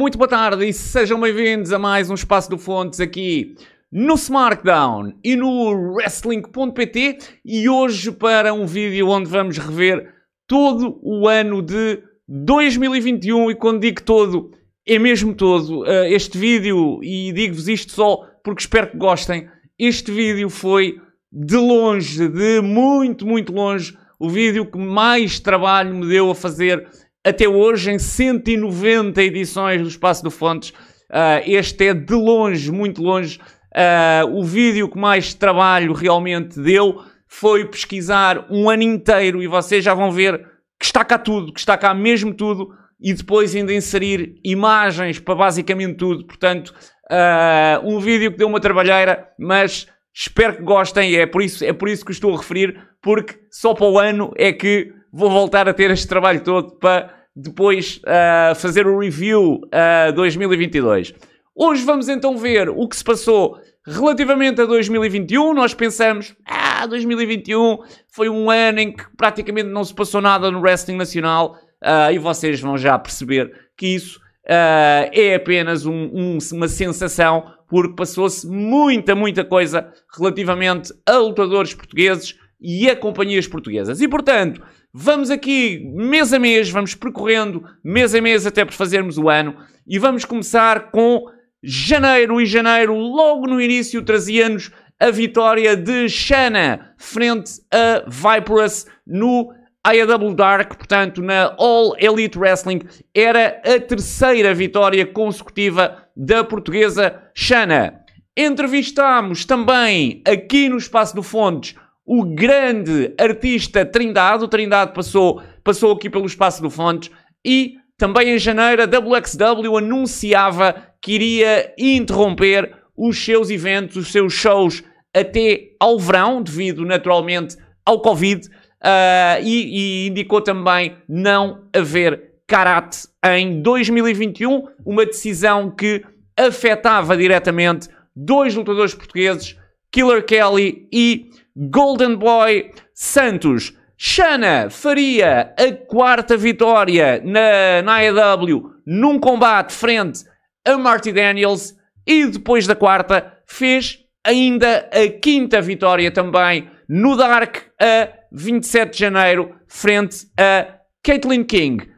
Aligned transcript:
Muito 0.00 0.16
boa 0.16 0.26
tarde 0.26 0.66
e 0.66 0.72
sejam 0.72 1.20
bem-vindos 1.20 1.74
a 1.74 1.78
mais 1.78 2.08
um 2.08 2.14
Espaço 2.14 2.48
do 2.48 2.56
Fontes 2.56 3.00
aqui 3.00 3.54
no 3.92 4.14
SmackDown 4.14 5.12
e 5.22 5.36
no 5.36 5.92
Wrestling.pt 5.92 7.18
e 7.44 7.68
hoje 7.68 8.10
para 8.10 8.54
um 8.54 8.64
vídeo 8.64 9.10
onde 9.10 9.28
vamos 9.28 9.58
rever 9.58 10.10
todo 10.48 10.98
o 11.02 11.28
ano 11.28 11.60
de 11.60 12.02
2021 12.26 13.50
e 13.50 13.54
quando 13.54 13.80
digo 13.80 14.00
todo, 14.00 14.52
é 14.88 14.98
mesmo 14.98 15.34
todo. 15.34 15.82
Uh, 15.82 16.04
este 16.06 16.38
vídeo, 16.38 17.00
e 17.02 17.30
digo-vos 17.34 17.68
isto 17.68 17.92
só 17.92 18.26
porque 18.42 18.62
espero 18.62 18.92
que 18.92 18.96
gostem, 18.96 19.50
este 19.78 20.10
vídeo 20.10 20.48
foi 20.48 20.98
de 21.30 21.56
longe, 21.56 22.26
de 22.26 22.62
muito, 22.62 23.26
muito 23.26 23.52
longe, 23.52 23.98
o 24.18 24.30
vídeo 24.30 24.64
que 24.64 24.78
mais 24.78 25.38
trabalho 25.38 25.94
me 25.94 26.08
deu 26.08 26.30
a 26.30 26.34
fazer 26.34 26.88
até 27.24 27.48
hoje 27.48 27.90
em 27.90 27.98
190 27.98 29.22
edições 29.22 29.82
do 29.82 29.88
Espaço 29.88 30.22
do 30.22 30.30
Fontes. 30.30 30.70
Uh, 31.10 31.42
este 31.44 31.88
é 31.88 31.94
de 31.94 32.14
longe, 32.14 32.70
muito 32.70 33.02
longe, 33.02 33.38
uh, 33.74 34.28
o 34.30 34.44
vídeo 34.44 34.88
que 34.88 34.98
mais 34.98 35.34
trabalho 35.34 35.92
realmente 35.92 36.58
deu. 36.60 37.02
Foi 37.26 37.64
pesquisar 37.64 38.46
um 38.50 38.68
ano 38.70 38.82
inteiro 38.82 39.42
e 39.42 39.46
vocês 39.46 39.84
já 39.84 39.94
vão 39.94 40.10
ver 40.10 40.38
que 40.78 40.86
está 40.86 41.04
cá 41.04 41.18
tudo, 41.18 41.52
que 41.52 41.60
está 41.60 41.76
cá 41.76 41.92
mesmo 41.92 42.32
tudo, 42.32 42.70
e 43.00 43.12
depois 43.12 43.54
ainda 43.54 43.72
inserir 43.72 44.34
imagens 44.42 45.18
para 45.18 45.34
basicamente 45.34 45.96
tudo. 45.96 46.26
Portanto, 46.26 46.74
uh, 47.10 47.86
um 47.86 48.00
vídeo 48.00 48.32
que 48.32 48.38
deu 48.38 48.48
uma 48.48 48.60
trabalheira, 48.60 49.28
mas 49.38 49.86
espero 50.14 50.56
que 50.56 50.62
gostem, 50.62 51.16
é 51.16 51.26
por, 51.26 51.42
isso, 51.42 51.64
é 51.64 51.72
por 51.72 51.88
isso 51.88 52.04
que 52.04 52.12
estou 52.12 52.34
a 52.34 52.38
referir, 52.38 52.80
porque 53.02 53.38
só 53.50 53.74
para 53.74 53.86
o 53.86 53.98
ano 53.98 54.32
é 54.36 54.52
que 54.52 54.92
vou 55.12 55.30
voltar 55.30 55.68
a 55.68 55.74
ter 55.74 55.90
este 55.90 56.06
trabalho 56.06 56.42
todo 56.42 56.76
para 56.78 57.19
depois 57.34 58.00
uh, 58.04 58.54
fazer 58.54 58.86
o 58.86 58.98
review 58.98 59.60
uh, 59.64 60.12
2022. 60.14 61.14
Hoje 61.54 61.84
vamos 61.84 62.08
então 62.08 62.36
ver 62.36 62.68
o 62.68 62.88
que 62.88 62.96
se 62.96 63.04
passou 63.04 63.58
relativamente 63.86 64.60
a 64.60 64.66
2021. 64.66 65.52
Nós 65.54 65.74
pensamos, 65.74 66.34
ah, 66.46 66.86
2021 66.86 67.78
foi 68.12 68.28
um 68.28 68.50
ano 68.50 68.80
em 68.80 68.92
que 68.92 69.04
praticamente 69.16 69.68
não 69.68 69.84
se 69.84 69.94
passou 69.94 70.20
nada 70.20 70.50
no 70.50 70.60
wrestling 70.60 70.96
nacional 70.96 71.56
uh, 71.82 72.12
e 72.12 72.18
vocês 72.18 72.60
vão 72.60 72.76
já 72.76 72.98
perceber 72.98 73.52
que 73.76 73.86
isso 73.86 74.20
é 74.52 75.36
apenas 75.36 75.86
um, 75.86 76.10
um, 76.12 76.38
uma 76.52 76.66
sensação 76.66 77.44
porque 77.68 77.94
passou-se 77.94 78.44
muita, 78.48 79.14
muita 79.14 79.44
coisa 79.44 79.92
relativamente 80.18 80.92
a 81.06 81.18
lutadores 81.18 81.72
portugueses 81.72 82.34
e 82.60 82.88
a 82.90 82.96
companhias 82.96 83.46
portuguesas. 83.46 84.00
E 84.00 84.08
portanto, 84.08 84.62
vamos 84.92 85.30
aqui 85.30 85.90
mês 85.94 86.32
a 86.32 86.38
mês, 86.38 86.70
vamos 86.70 86.94
percorrendo 86.94 87.64
mês 87.82 88.14
a 88.14 88.20
mês 88.20 88.46
até 88.46 88.64
por 88.64 88.74
fazermos 88.74 89.16
o 89.16 89.28
ano 89.28 89.56
e 89.86 89.98
vamos 89.98 90.24
começar 90.24 90.90
com 90.90 91.24
janeiro. 91.62 92.40
E 92.40 92.46
janeiro, 92.46 92.94
logo 92.94 93.46
no 93.46 93.60
início, 93.60 94.02
trazia-nos 94.02 94.70
a 94.98 95.10
vitória 95.10 95.76
de 95.76 96.08
Shana 96.08 96.94
frente 96.98 97.52
a 97.72 98.04
Viperous 98.06 98.86
no 99.06 99.52
AEW 99.82 100.34
Dark, 100.34 100.76
portanto, 100.76 101.22
na 101.22 101.54
All 101.58 101.94
Elite 101.98 102.38
Wrestling, 102.38 102.82
era 103.14 103.62
a 103.64 103.80
terceira 103.80 104.52
vitória 104.52 105.06
consecutiva 105.06 106.06
da 106.14 106.44
portuguesa 106.44 107.18
Shana. 107.34 107.98
Entrevistámos 108.36 109.46
também 109.46 110.22
aqui 110.26 110.68
no 110.68 110.76
Espaço 110.76 111.14
do 111.14 111.22
Fontes 111.22 111.74
o 112.12 112.24
grande 112.24 113.14
artista 113.16 113.86
Trindade. 113.86 114.42
O 114.42 114.48
Trindade 114.48 114.92
passou, 114.92 115.40
passou 115.62 115.92
aqui 115.92 116.10
pelo 116.10 116.26
Espaço 116.26 116.60
do 116.60 116.68
Fontes 116.68 117.08
e 117.46 117.76
também 117.96 118.30
em 118.30 118.38
janeiro 118.38 118.82
a 118.82 118.84
WXW 118.84 119.76
anunciava 119.76 120.74
que 121.00 121.12
iria 121.12 121.72
interromper 121.78 122.74
os 122.96 123.24
seus 123.24 123.48
eventos, 123.48 123.94
os 123.94 124.10
seus 124.10 124.32
shows 124.32 124.82
até 125.14 125.68
ao 125.78 126.00
verão, 126.00 126.42
devido 126.42 126.84
naturalmente 126.84 127.56
ao 127.86 128.00
Covid, 128.00 128.44
uh, 128.48 129.40
e, 129.40 130.06
e 130.06 130.08
indicou 130.08 130.40
também 130.40 130.96
não 131.08 131.62
haver 131.72 132.32
karate 132.44 133.06
em 133.24 133.62
2021, 133.62 134.66
uma 134.84 135.06
decisão 135.06 135.70
que 135.70 136.04
afetava 136.36 137.16
diretamente 137.16 137.88
dois 138.16 138.52
lutadores 138.56 138.94
portugueses, 138.94 139.56
Killer 139.92 140.24
Kelly 140.24 140.88
e 140.92 141.30
Golden 141.56 142.16
Boy 142.16 142.70
Santos. 142.94 143.72
Shana 143.96 144.70
faria 144.70 145.54
a 145.58 145.72
quarta 145.72 146.36
vitória 146.36 147.20
na, 147.22 147.82
na 147.82 147.96
AEW 147.96 148.70
num 148.86 149.18
combate 149.18 149.74
frente 149.74 150.24
a 150.66 150.78
Marty 150.78 151.12
Daniels 151.12 151.76
e 152.06 152.26
depois 152.26 152.66
da 152.66 152.74
quarta 152.74 153.36
fez 153.46 153.98
ainda 154.24 154.88
a 154.92 155.08
quinta 155.20 155.60
vitória 155.60 156.10
também 156.10 156.70
no 156.88 157.16
Dark 157.16 157.58
a 157.78 158.08
27 158.32 158.92
de 158.92 158.98
janeiro 158.98 159.54
frente 159.68 160.26
a 160.38 160.78
Caitlin 161.02 161.44
King. 161.44 161.88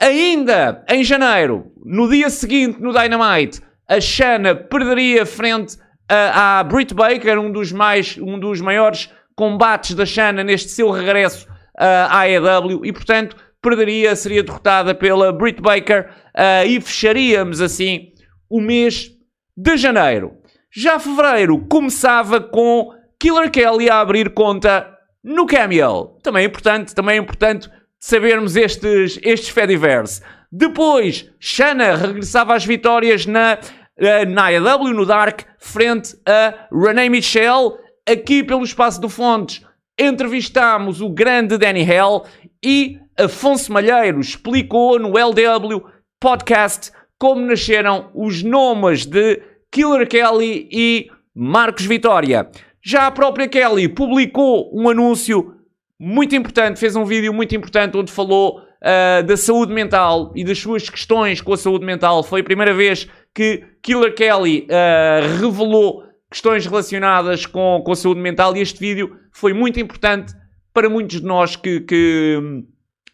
Ainda 0.00 0.84
em 0.88 1.02
janeiro, 1.02 1.72
no 1.84 2.08
dia 2.08 2.28
seguinte 2.28 2.80
no 2.80 2.92
Dynamite, 2.92 3.62
a 3.88 4.00
Shana 4.00 4.54
perderia 4.54 5.24
frente 5.24 5.78
a, 6.08 6.60
a 6.60 6.64
Britt 6.64 6.94
Baker, 6.94 7.38
um 7.38 7.50
dos, 7.50 7.72
mais, 7.72 8.16
um 8.18 8.38
dos 8.38 8.60
maiores 8.60 9.10
combates 9.34 9.94
da 9.94 10.06
Shana 10.06 10.42
neste 10.42 10.70
seu 10.70 10.90
regresso 10.90 11.46
à 11.78 12.20
AEW 12.20 12.86
e, 12.86 12.92
portanto, 12.92 13.36
perderia, 13.60 14.14
seria 14.14 14.42
derrotada 14.42 14.94
pela 14.94 15.32
Britt 15.32 15.60
Baker 15.60 16.08
uh, 16.34 16.66
e 16.66 16.80
fecharíamos 16.80 17.60
assim 17.60 18.12
o 18.48 18.60
mês 18.60 19.10
de 19.56 19.76
janeiro. 19.76 20.38
Já 20.74 20.98
fevereiro 20.98 21.66
começava 21.68 22.40
com 22.40 22.92
Killer 23.18 23.50
Kelly 23.50 23.90
a 23.90 24.00
abrir 24.00 24.30
conta 24.30 24.88
no 25.24 25.46
Cameo. 25.46 26.16
Também 26.22 26.44
é 26.44 26.46
importante, 26.46 26.94
também 26.94 27.16
é 27.16 27.18
importante 27.18 27.68
sabermos 27.98 28.56
estes, 28.56 29.18
estes 29.22 29.48
Fediverse. 29.48 30.22
Depois, 30.52 31.28
Shana 31.40 31.96
regressava 31.96 32.54
às 32.54 32.64
vitórias 32.64 33.26
na, 33.26 33.58
eh, 33.98 34.24
na 34.24 34.46
AEW, 34.46 34.92
no 34.92 35.06
Dark, 35.06 35.42
frente 35.58 36.16
a 36.26 36.68
Renee 36.72 37.08
Michel. 37.08 37.78
Aqui 38.08 38.44
pelo 38.44 38.62
Espaço 38.62 39.00
do 39.00 39.08
Fontes, 39.08 39.64
entrevistámos 39.98 41.00
o 41.00 41.08
grande 41.08 41.58
Danny 41.58 41.82
Hell 41.82 42.24
e 42.64 43.00
Afonso 43.18 43.72
Malheiro 43.72 44.20
explicou 44.20 44.98
no 44.98 45.18
LDW 45.18 45.84
Podcast 46.20 46.92
como 47.18 47.40
nasceram 47.40 48.10
os 48.14 48.42
nomes 48.42 49.06
de 49.06 49.42
Killer 49.72 50.06
Kelly 50.06 50.68
e 50.70 51.10
Marcos 51.34 51.84
Vitória. 51.86 52.48
Já 52.84 53.06
a 53.06 53.10
própria 53.10 53.48
Kelly 53.48 53.88
publicou 53.88 54.70
um 54.72 54.88
anúncio 54.88 55.54
muito 55.98 56.36
importante, 56.36 56.78
fez 56.78 56.94
um 56.94 57.04
vídeo 57.04 57.32
muito 57.32 57.56
importante 57.56 57.96
onde 57.96 58.12
falou 58.12 58.60
uh, 58.60 59.22
da 59.24 59.36
saúde 59.36 59.72
mental 59.72 60.32
e 60.34 60.44
das 60.44 60.58
suas 60.58 60.88
questões 60.88 61.40
com 61.40 61.52
a 61.52 61.56
saúde 61.56 61.84
mental. 61.84 62.22
Foi 62.22 62.40
a 62.40 62.44
primeira 62.44 62.74
vez 62.74 63.08
que 63.36 63.62
Killer 63.82 64.14
Kelly 64.14 64.66
uh, 64.66 65.38
revelou 65.38 66.04
questões 66.30 66.64
relacionadas 66.64 67.44
com, 67.44 67.82
com 67.84 67.92
a 67.92 67.94
saúde 67.94 68.18
mental 68.18 68.56
e 68.56 68.62
este 68.62 68.80
vídeo 68.80 69.14
foi 69.30 69.52
muito 69.52 69.78
importante 69.78 70.32
para 70.72 70.88
muitos 70.88 71.20
de 71.20 71.26
nós 71.26 71.54
que, 71.54 71.80
que, 71.80 72.38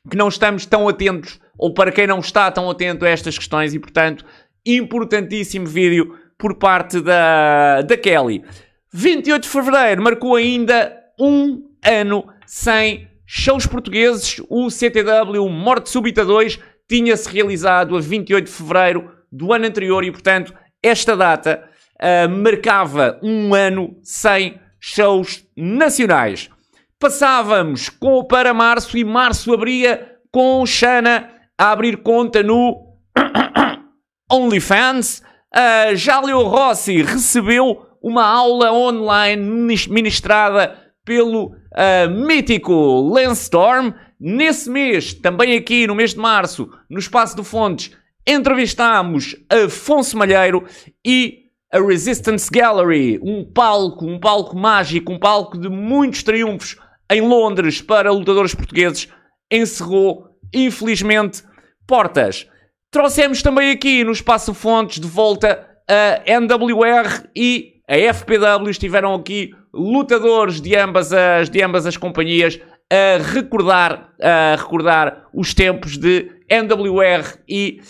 que 0.08 0.16
não 0.16 0.28
estamos 0.28 0.64
tão 0.64 0.88
atentos 0.88 1.40
ou 1.58 1.74
para 1.74 1.90
quem 1.90 2.06
não 2.06 2.20
está 2.20 2.48
tão 2.52 2.70
atento 2.70 3.04
a 3.04 3.08
estas 3.08 3.36
questões 3.36 3.74
e, 3.74 3.80
portanto, 3.80 4.24
importantíssimo 4.64 5.66
vídeo 5.66 6.16
por 6.38 6.54
parte 6.54 7.00
da, 7.00 7.82
da 7.82 7.96
Kelly. 7.96 8.44
28 8.92 9.42
de 9.42 9.48
Fevereiro 9.48 10.02
marcou 10.02 10.36
ainda 10.36 10.96
um 11.18 11.64
ano 11.84 12.28
sem 12.46 13.08
shows 13.26 13.66
portugueses. 13.66 14.40
O 14.48 14.70
CTW 14.70 15.48
Morte 15.48 15.90
Súbita 15.90 16.24
2 16.24 16.60
tinha-se 16.88 17.28
realizado 17.28 17.96
a 17.96 18.00
28 18.00 18.46
de 18.46 18.52
Fevereiro 18.52 19.21
do 19.32 19.52
ano 19.52 19.66
anterior 19.66 20.04
e, 20.04 20.12
portanto, 20.12 20.54
esta 20.82 21.16
data 21.16 21.68
uh, 21.94 22.28
marcava 22.28 23.18
um 23.22 23.54
ano 23.54 23.96
sem 24.02 24.60
shows 24.78 25.44
nacionais. 25.56 26.50
Passávamos 26.98 27.88
com, 27.88 28.22
para 28.24 28.52
março 28.52 28.98
e 28.98 29.04
março 29.04 29.52
abria 29.52 30.18
com 30.30 30.64
Xana 30.66 31.30
a 31.58 31.70
abrir 31.70 31.98
conta 31.98 32.42
no 32.42 32.96
OnlyFans. 34.30 35.22
Uh, 35.54 35.94
Jálio 35.94 36.42
Rossi 36.42 37.02
recebeu 37.02 37.86
uma 38.02 38.24
aula 38.24 38.72
online 38.72 39.42
ministrada 39.88 40.76
pelo 41.04 41.46
uh, 41.46 42.10
mítico 42.10 42.72
Lance 43.12 43.42
Storm. 43.42 43.92
Nesse 44.18 44.70
mês, 44.70 45.14
também 45.14 45.56
aqui 45.56 45.86
no 45.86 45.94
mês 45.94 46.14
de 46.14 46.20
março, 46.20 46.70
no 46.88 46.98
Espaço 46.98 47.36
do 47.36 47.42
Fontes, 47.42 47.90
entrevistámos 48.26 49.36
Afonso 49.50 50.16
Malheiro 50.16 50.64
e 51.04 51.42
a 51.72 51.80
Resistance 51.80 52.50
Gallery, 52.50 53.18
um 53.22 53.44
palco, 53.44 54.06
um 54.06 54.20
palco 54.20 54.56
mágico, 54.56 55.12
um 55.12 55.18
palco 55.18 55.58
de 55.58 55.68
muitos 55.68 56.22
triunfos 56.22 56.76
em 57.10 57.22
Londres 57.22 57.80
para 57.80 58.12
lutadores 58.12 58.54
portugueses, 58.54 59.08
encerrou, 59.50 60.28
infelizmente, 60.52 61.42
portas. 61.86 62.46
Trouxemos 62.90 63.42
também 63.42 63.70
aqui 63.70 64.04
no 64.04 64.12
Espaço 64.12 64.52
Fontes 64.52 65.00
de 65.00 65.06
volta 65.06 65.66
a 65.88 66.22
NWR 66.40 67.28
e 67.34 67.80
a 67.88 67.96
FPW. 68.12 68.70
Estiveram 68.70 69.14
aqui 69.14 69.50
lutadores 69.72 70.60
de 70.60 70.76
ambas 70.76 71.12
as, 71.12 71.48
de 71.48 71.62
ambas 71.62 71.86
as 71.86 71.96
companhias 71.96 72.60
a 72.90 73.16
recordar, 73.32 74.12
a 74.20 74.56
recordar 74.56 75.26
os 75.32 75.54
tempos 75.54 75.96
de 75.96 76.30
NWR 76.50 77.38
e 77.48 77.80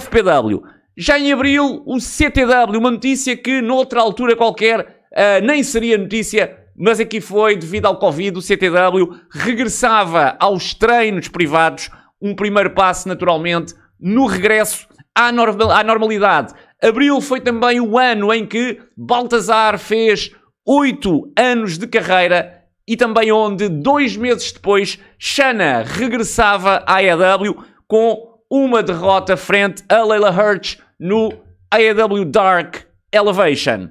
FPW. 0.00 0.62
Já 0.96 1.18
em 1.18 1.32
abril, 1.32 1.82
o 1.86 1.98
CTW, 2.00 2.78
uma 2.78 2.90
notícia 2.90 3.36
que 3.36 3.62
noutra 3.62 4.00
altura 4.00 4.36
qualquer 4.36 4.80
uh, 4.80 5.44
nem 5.44 5.62
seria 5.62 5.96
notícia, 5.96 6.58
mas 6.76 7.00
aqui 7.00 7.20
foi 7.20 7.56
devido 7.56 7.86
ao 7.86 7.98
Covid. 7.98 8.38
O 8.38 8.42
CTW 8.42 9.18
regressava 9.30 10.36
aos 10.38 10.74
treinos 10.74 11.28
privados, 11.28 11.90
um 12.20 12.34
primeiro 12.34 12.70
passo 12.70 13.08
naturalmente 13.08 13.74
no 14.00 14.26
regresso 14.26 14.86
à, 15.14 15.28
à 15.28 15.84
normalidade. 15.84 16.54
Abril 16.82 17.20
foi 17.20 17.40
também 17.40 17.80
o 17.80 17.98
ano 17.98 18.32
em 18.32 18.44
que 18.44 18.80
Baltazar 18.96 19.78
fez 19.78 20.30
oito 20.66 21.32
anos 21.38 21.78
de 21.78 21.86
carreira 21.86 22.62
e 22.86 22.96
também 22.96 23.30
onde, 23.30 23.68
dois 23.68 24.16
meses 24.16 24.52
depois, 24.52 24.98
Shana 25.18 25.84
regressava 25.84 26.82
à 26.86 26.96
AEW 26.96 27.64
com 27.86 28.31
uma 28.54 28.82
derrota 28.82 29.34
frente 29.34 29.82
a 29.88 30.04
Leila 30.04 30.28
Hirsch 30.28 30.76
no 31.00 31.32
AEW 31.70 32.26
Dark 32.26 32.82
Elevation. 33.10 33.88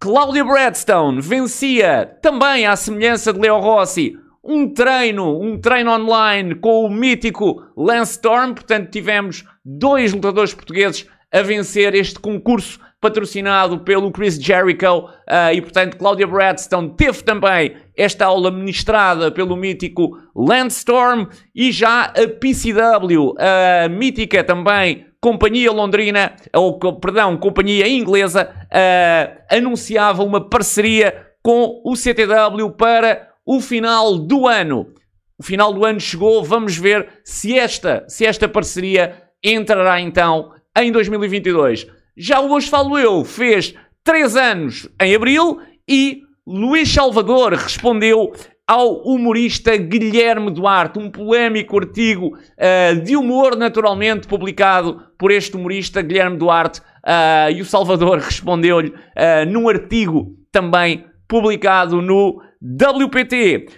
Claudia 0.00 0.42
Bradstone 0.42 1.20
vencia 1.20 2.06
também 2.22 2.64
à 2.64 2.74
semelhança 2.74 3.34
de 3.34 3.38
Leo 3.38 3.58
Rossi 3.58 4.16
um 4.42 4.72
treino, 4.72 5.38
um 5.38 5.60
treino 5.60 5.90
online 5.90 6.54
com 6.54 6.86
o 6.86 6.90
mítico 6.90 7.62
Lance 7.76 8.12
Storm. 8.12 8.54
Portanto, 8.54 8.90
tivemos 8.90 9.44
dois 9.62 10.14
lutadores 10.14 10.54
portugueses 10.54 11.06
a 11.30 11.42
vencer 11.42 11.94
este 11.94 12.18
concurso 12.18 12.80
patrocinado 13.00 13.78
pelo 13.80 14.10
Chris 14.10 14.36
Jericho 14.36 15.04
uh, 15.06 15.52
e, 15.52 15.60
portanto, 15.60 15.96
Claudia 15.96 16.26
Bradstone 16.26 16.94
teve 16.96 17.22
também 17.22 17.76
esta 17.96 18.26
aula 18.26 18.50
ministrada 18.50 19.30
pelo 19.30 19.56
mítico 19.56 20.18
Landstorm 20.34 21.26
e 21.54 21.70
já 21.70 22.06
a 22.06 22.28
PCW, 22.28 23.34
a 23.38 23.88
mítica 23.88 24.42
também 24.42 25.06
companhia 25.20 25.72
londrina, 25.72 26.34
ou 26.54 26.78
perdão, 26.78 27.36
companhia 27.36 27.88
inglesa, 27.88 28.48
uh, 28.66 29.56
anunciava 29.56 30.22
uma 30.22 30.48
parceria 30.48 31.26
com 31.42 31.80
o 31.84 31.96
CTW 31.96 32.70
para 32.76 33.28
o 33.44 33.60
final 33.60 34.18
do 34.18 34.46
ano. 34.46 34.92
O 35.38 35.42
final 35.42 35.72
do 35.72 35.84
ano 35.84 36.00
chegou, 36.00 36.44
vamos 36.44 36.76
ver 36.76 37.08
se 37.24 37.56
esta, 37.58 38.04
se 38.08 38.26
esta 38.26 38.48
parceria 38.48 39.22
entrará 39.42 40.00
então 40.00 40.52
em 40.76 40.90
2022. 40.90 41.97
Já 42.20 42.40
Hoje 42.40 42.68
Falo 42.68 42.98
Eu 42.98 43.24
fez 43.24 43.76
3 44.02 44.34
anos 44.34 44.88
em 45.00 45.14
abril 45.14 45.60
e 45.88 46.22
Luís 46.44 46.92
Salvador 46.92 47.52
respondeu 47.52 48.32
ao 48.66 49.02
humorista 49.04 49.76
Guilherme 49.76 50.50
Duarte, 50.50 50.98
um 50.98 51.12
polémico 51.12 51.78
artigo 51.78 52.36
uh, 52.36 53.00
de 53.02 53.16
humor, 53.16 53.54
naturalmente, 53.56 54.26
publicado 54.26 55.00
por 55.16 55.30
este 55.30 55.56
humorista 55.56 56.02
Guilherme 56.02 56.36
Duarte, 56.36 56.80
uh, 56.80 57.52
e 57.54 57.62
o 57.62 57.64
Salvador 57.64 58.18
respondeu-lhe 58.18 58.88
uh, 58.88 59.48
num 59.48 59.68
artigo 59.68 60.34
também 60.50 61.06
publicado 61.28 62.02
no 62.02 62.42
WPT. 62.60 63.68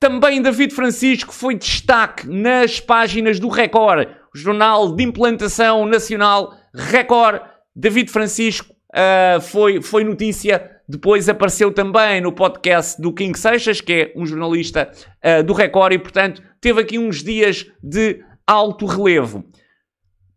Também 0.00 0.42
David 0.42 0.74
Francisco 0.74 1.32
foi 1.32 1.54
destaque 1.54 2.26
nas 2.26 2.80
páginas 2.80 3.38
do 3.38 3.48
Record, 3.48 4.08
Jornal 4.34 4.96
de 4.96 5.04
Implantação 5.04 5.86
Nacional 5.86 6.54
Record. 6.74 7.53
David 7.74 8.10
Francisco 8.10 8.74
uh, 8.94 9.40
foi, 9.40 9.82
foi 9.82 10.04
notícia, 10.04 10.70
depois 10.88 11.28
apareceu 11.28 11.72
também 11.72 12.20
no 12.20 12.32
podcast 12.32 13.00
do 13.00 13.12
King 13.12 13.38
Seixas, 13.38 13.80
que 13.80 13.92
é 13.92 14.12
um 14.16 14.24
jornalista 14.24 14.90
uh, 15.24 15.42
do 15.42 15.52
Record, 15.52 15.94
e 15.94 15.98
portanto 15.98 16.42
teve 16.60 16.80
aqui 16.80 16.98
uns 16.98 17.22
dias 17.22 17.66
de 17.82 18.22
alto 18.46 18.86
relevo. 18.86 19.44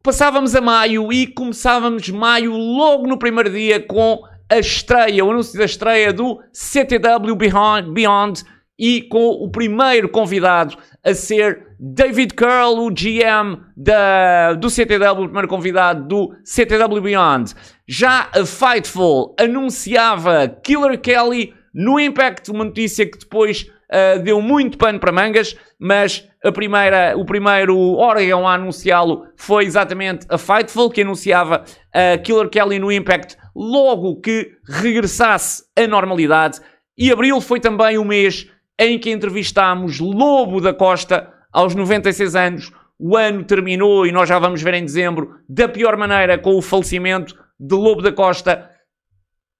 Passávamos 0.01 0.56
a 0.56 0.62
maio 0.62 1.12
e 1.12 1.28
começávamos 1.28 2.10
maio 2.10 2.56
logo 2.56 3.07
no 3.07 3.19
primeiro 3.19 3.51
dia 3.51 3.80
com 3.80 4.24
a 4.50 4.57
estreia, 4.57 5.24
o 5.25 5.30
anúncio 5.30 5.60
da 5.60 5.66
estreia 5.66 6.13
do 6.13 6.42
CTW 6.54 7.36
Beyond, 7.36 7.92
Beyond 7.92 8.44
e 8.78 9.02
com 9.04 9.30
o 9.30 9.50
primeiro 9.50 10.08
convidado 10.08 10.78
a 11.04 11.14
ser 11.14 11.68
David 11.80 12.34
Curl, 12.34 12.86
o 12.86 12.92
GM 12.92 13.62
da, 13.76 14.54
do 14.54 14.70
CTW, 14.70 15.24
o 15.24 15.26
primeiro 15.26 15.48
convidado 15.48 16.08
do 16.08 16.36
CTW 16.44 17.02
Beyond. 17.02 17.54
Já 17.88 18.30
a 18.34 18.46
Fightful 18.46 19.36
anunciava 19.40 20.48
Killer 20.48 21.00
Kelly 21.00 21.54
no 21.74 22.00
Impact, 22.00 22.52
uma 22.52 22.66
notícia 22.66 23.06
que 23.06 23.20
depois 23.20 23.70
uh, 23.92 24.22
deu 24.22 24.42
muito 24.42 24.78
pano 24.78 25.00
para 25.00 25.12
mangas, 25.12 25.56
mas 25.80 26.28
a 26.44 26.52
primeira, 26.52 27.16
o 27.16 27.26
primeiro 27.26 27.78
órgão 27.94 28.48
a 28.48 28.56
anunciá-lo 28.56 29.28
foi 29.36 29.66
exatamente 29.66 30.26
a 30.30 30.38
Fightful, 30.38 30.90
que 30.90 31.02
anunciava 31.02 31.64
uh, 31.64 32.22
Killer 32.24 32.50
Kelly 32.50 32.80
no 32.80 32.92
Impact 32.92 33.38
logo 33.56 34.20
que 34.22 34.52
regressasse 34.68 35.64
à 35.78 35.88
normalidade. 35.88 36.60
E 36.98 37.12
abril 37.12 37.40
foi 37.40 37.60
também 37.60 37.98
o 37.98 38.04
mês 38.04 38.48
em 38.80 39.00
que 39.00 39.10
entrevistámos 39.10 40.00
Lobo 40.00 40.62
da 40.62 40.74
Costa 40.74 41.34
aos 41.52 41.74
96 41.74 42.36
anos. 42.36 42.72
O 43.00 43.16
ano 43.16 43.44
terminou 43.44 44.06
e 44.06 44.12
nós 44.12 44.28
já 44.30 44.40
vamos 44.40 44.62
ver 44.62 44.74
em 44.74 44.86
dezembro 44.86 45.36
da 45.48 45.68
pior 45.68 45.98
maneira 45.98 46.38
com 46.38 46.56
o 46.56 46.62
falecimento 46.62 47.36
de 47.60 47.76
Lobo 47.76 48.02
da 48.02 48.12
Costa. 48.12 48.70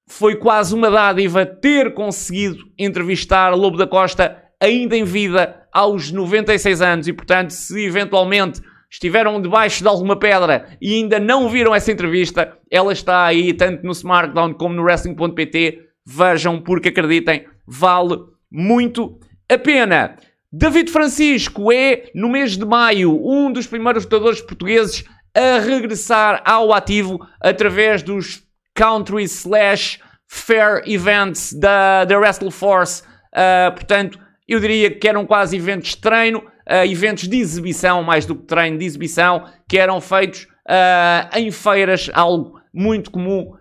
Foi 0.08 0.36
quase 0.36 0.74
uma 0.74 0.90
dádiva 0.90 1.46
ter 1.46 1.94
conseguido 1.94 2.64
entrevistar 2.78 3.54
Lobo 3.54 3.78
da 3.78 3.88
Costa 3.88 4.44
ainda 4.60 4.96
em 4.96 5.04
vida 5.04 5.68
aos 5.72 6.12
96 6.12 6.82
anos 6.82 7.08
e, 7.08 7.14
portanto, 7.14 7.52
se 7.52 7.86
eventualmente 7.86 8.62
estiveram 8.90 9.42
debaixo 9.42 9.84
de 9.84 9.90
alguma 9.90 10.18
pedra 10.18 10.78
e 10.82 10.96
ainda 10.96 11.20
não 11.20 11.50
viram 11.50 11.76
essa 11.76 11.92
entrevista, 11.92 12.58
ela 12.72 12.94
está 12.94 13.26
aí 13.26 13.54
tanto 13.54 13.84
no 13.86 13.92
SmackDown 13.92 14.54
como 14.54 14.76
no 14.76 14.84
Wrestling.pt. 14.84 15.80
Vejam, 16.06 16.62
porque 16.62 16.90
acreditem, 16.90 17.46
vale 17.68 18.18
muito 18.52 19.20
a 19.50 19.58
pena. 19.58 20.16
David 20.52 20.92
Francisco 20.92 21.72
é, 21.72 22.10
no 22.16 22.30
mês 22.30 22.58
de 22.58 22.66
maio, 22.66 23.20
um 23.24 23.52
dos 23.52 23.68
primeiros 23.68 24.04
lutadores 24.04 24.42
portugueses 24.42 25.04
a 25.36 25.60
regressar 25.60 26.42
ao 26.46 26.74
ativo 26.74 27.20
através 27.40 28.02
dos 28.02 28.44
Country 28.74 29.24
Slash 29.24 30.00
Fair 30.28 30.82
Events 30.86 31.54
da, 31.54 32.06
da 32.06 32.18
Wrestle 32.18 32.52
Force. 32.52 33.04
Uh, 33.34 33.72
portanto, 33.74 34.20
eu 34.48 34.60
diria 34.60 34.90
que 34.90 35.08
eram 35.08 35.26
quase 35.26 35.56
eventos 35.56 35.90
de 35.90 35.98
treino, 35.98 36.40
uh, 36.40 36.86
eventos 36.86 37.28
de 37.28 37.38
exibição, 37.38 38.04
mais 38.04 38.26
do 38.26 38.36
que 38.36 38.46
treino 38.46 38.78
de 38.78 38.86
exibição, 38.86 39.46
que 39.70 39.78
eram 39.78 40.02
feitos 40.02 40.48
uh, 40.68 41.38
em 41.38 41.52
feiras, 41.52 42.10
algo 42.14 42.60
muito 42.74 43.12
comum 43.12 43.54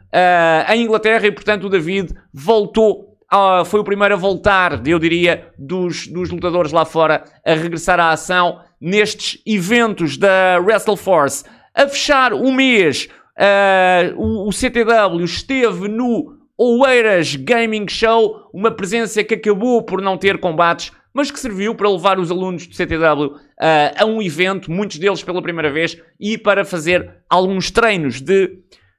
em 0.68 0.82
Inglaterra, 0.82 1.26
e 1.26 1.32
portanto 1.32 1.64
o 1.64 1.68
David 1.68 2.14
voltou 2.32 3.05
Uh, 3.32 3.64
foi 3.64 3.80
o 3.80 3.84
primeiro 3.84 4.14
a 4.14 4.16
voltar, 4.16 4.86
eu 4.86 5.00
diria, 5.00 5.48
dos, 5.58 6.06
dos 6.06 6.30
lutadores 6.30 6.70
lá 6.70 6.84
fora 6.84 7.24
a 7.44 7.54
regressar 7.54 7.98
à 7.98 8.10
ação 8.10 8.60
nestes 8.80 9.42
eventos 9.44 10.16
da 10.16 10.58
WrestleForce. 10.60 11.44
A 11.74 11.88
fechar 11.88 12.32
o 12.32 12.52
mês, 12.52 13.08
uh, 13.36 14.14
o, 14.16 14.48
o, 14.48 14.52
CTW 14.52 15.24
esteve 15.24 15.88
no 15.88 16.36
Oeiras 16.56 17.34
Gaming 17.34 17.88
Show, 17.88 18.48
uma 18.54 18.70
presença 18.70 19.24
que 19.24 19.34
acabou 19.34 19.82
por 19.82 20.00
não 20.00 20.16
ter 20.16 20.38
combates, 20.38 20.92
mas 21.12 21.30
que 21.30 21.40
serviu 21.40 21.74
para 21.74 21.90
levar 21.90 22.20
os 22.20 22.30
alunos 22.30 22.66
do 22.66 22.74
CTW 22.76 23.34
uh, 23.34 23.38
a 23.98 24.04
um 24.04 24.22
evento, 24.22 24.70
muitos 24.70 24.98
deles 24.98 25.24
pela 25.24 25.42
primeira 25.42 25.72
vez, 25.72 26.00
e 26.20 26.38
para 26.38 26.64
fazer 26.64 27.22
alguns 27.28 27.72
treinos 27.72 28.20
de 28.20 28.58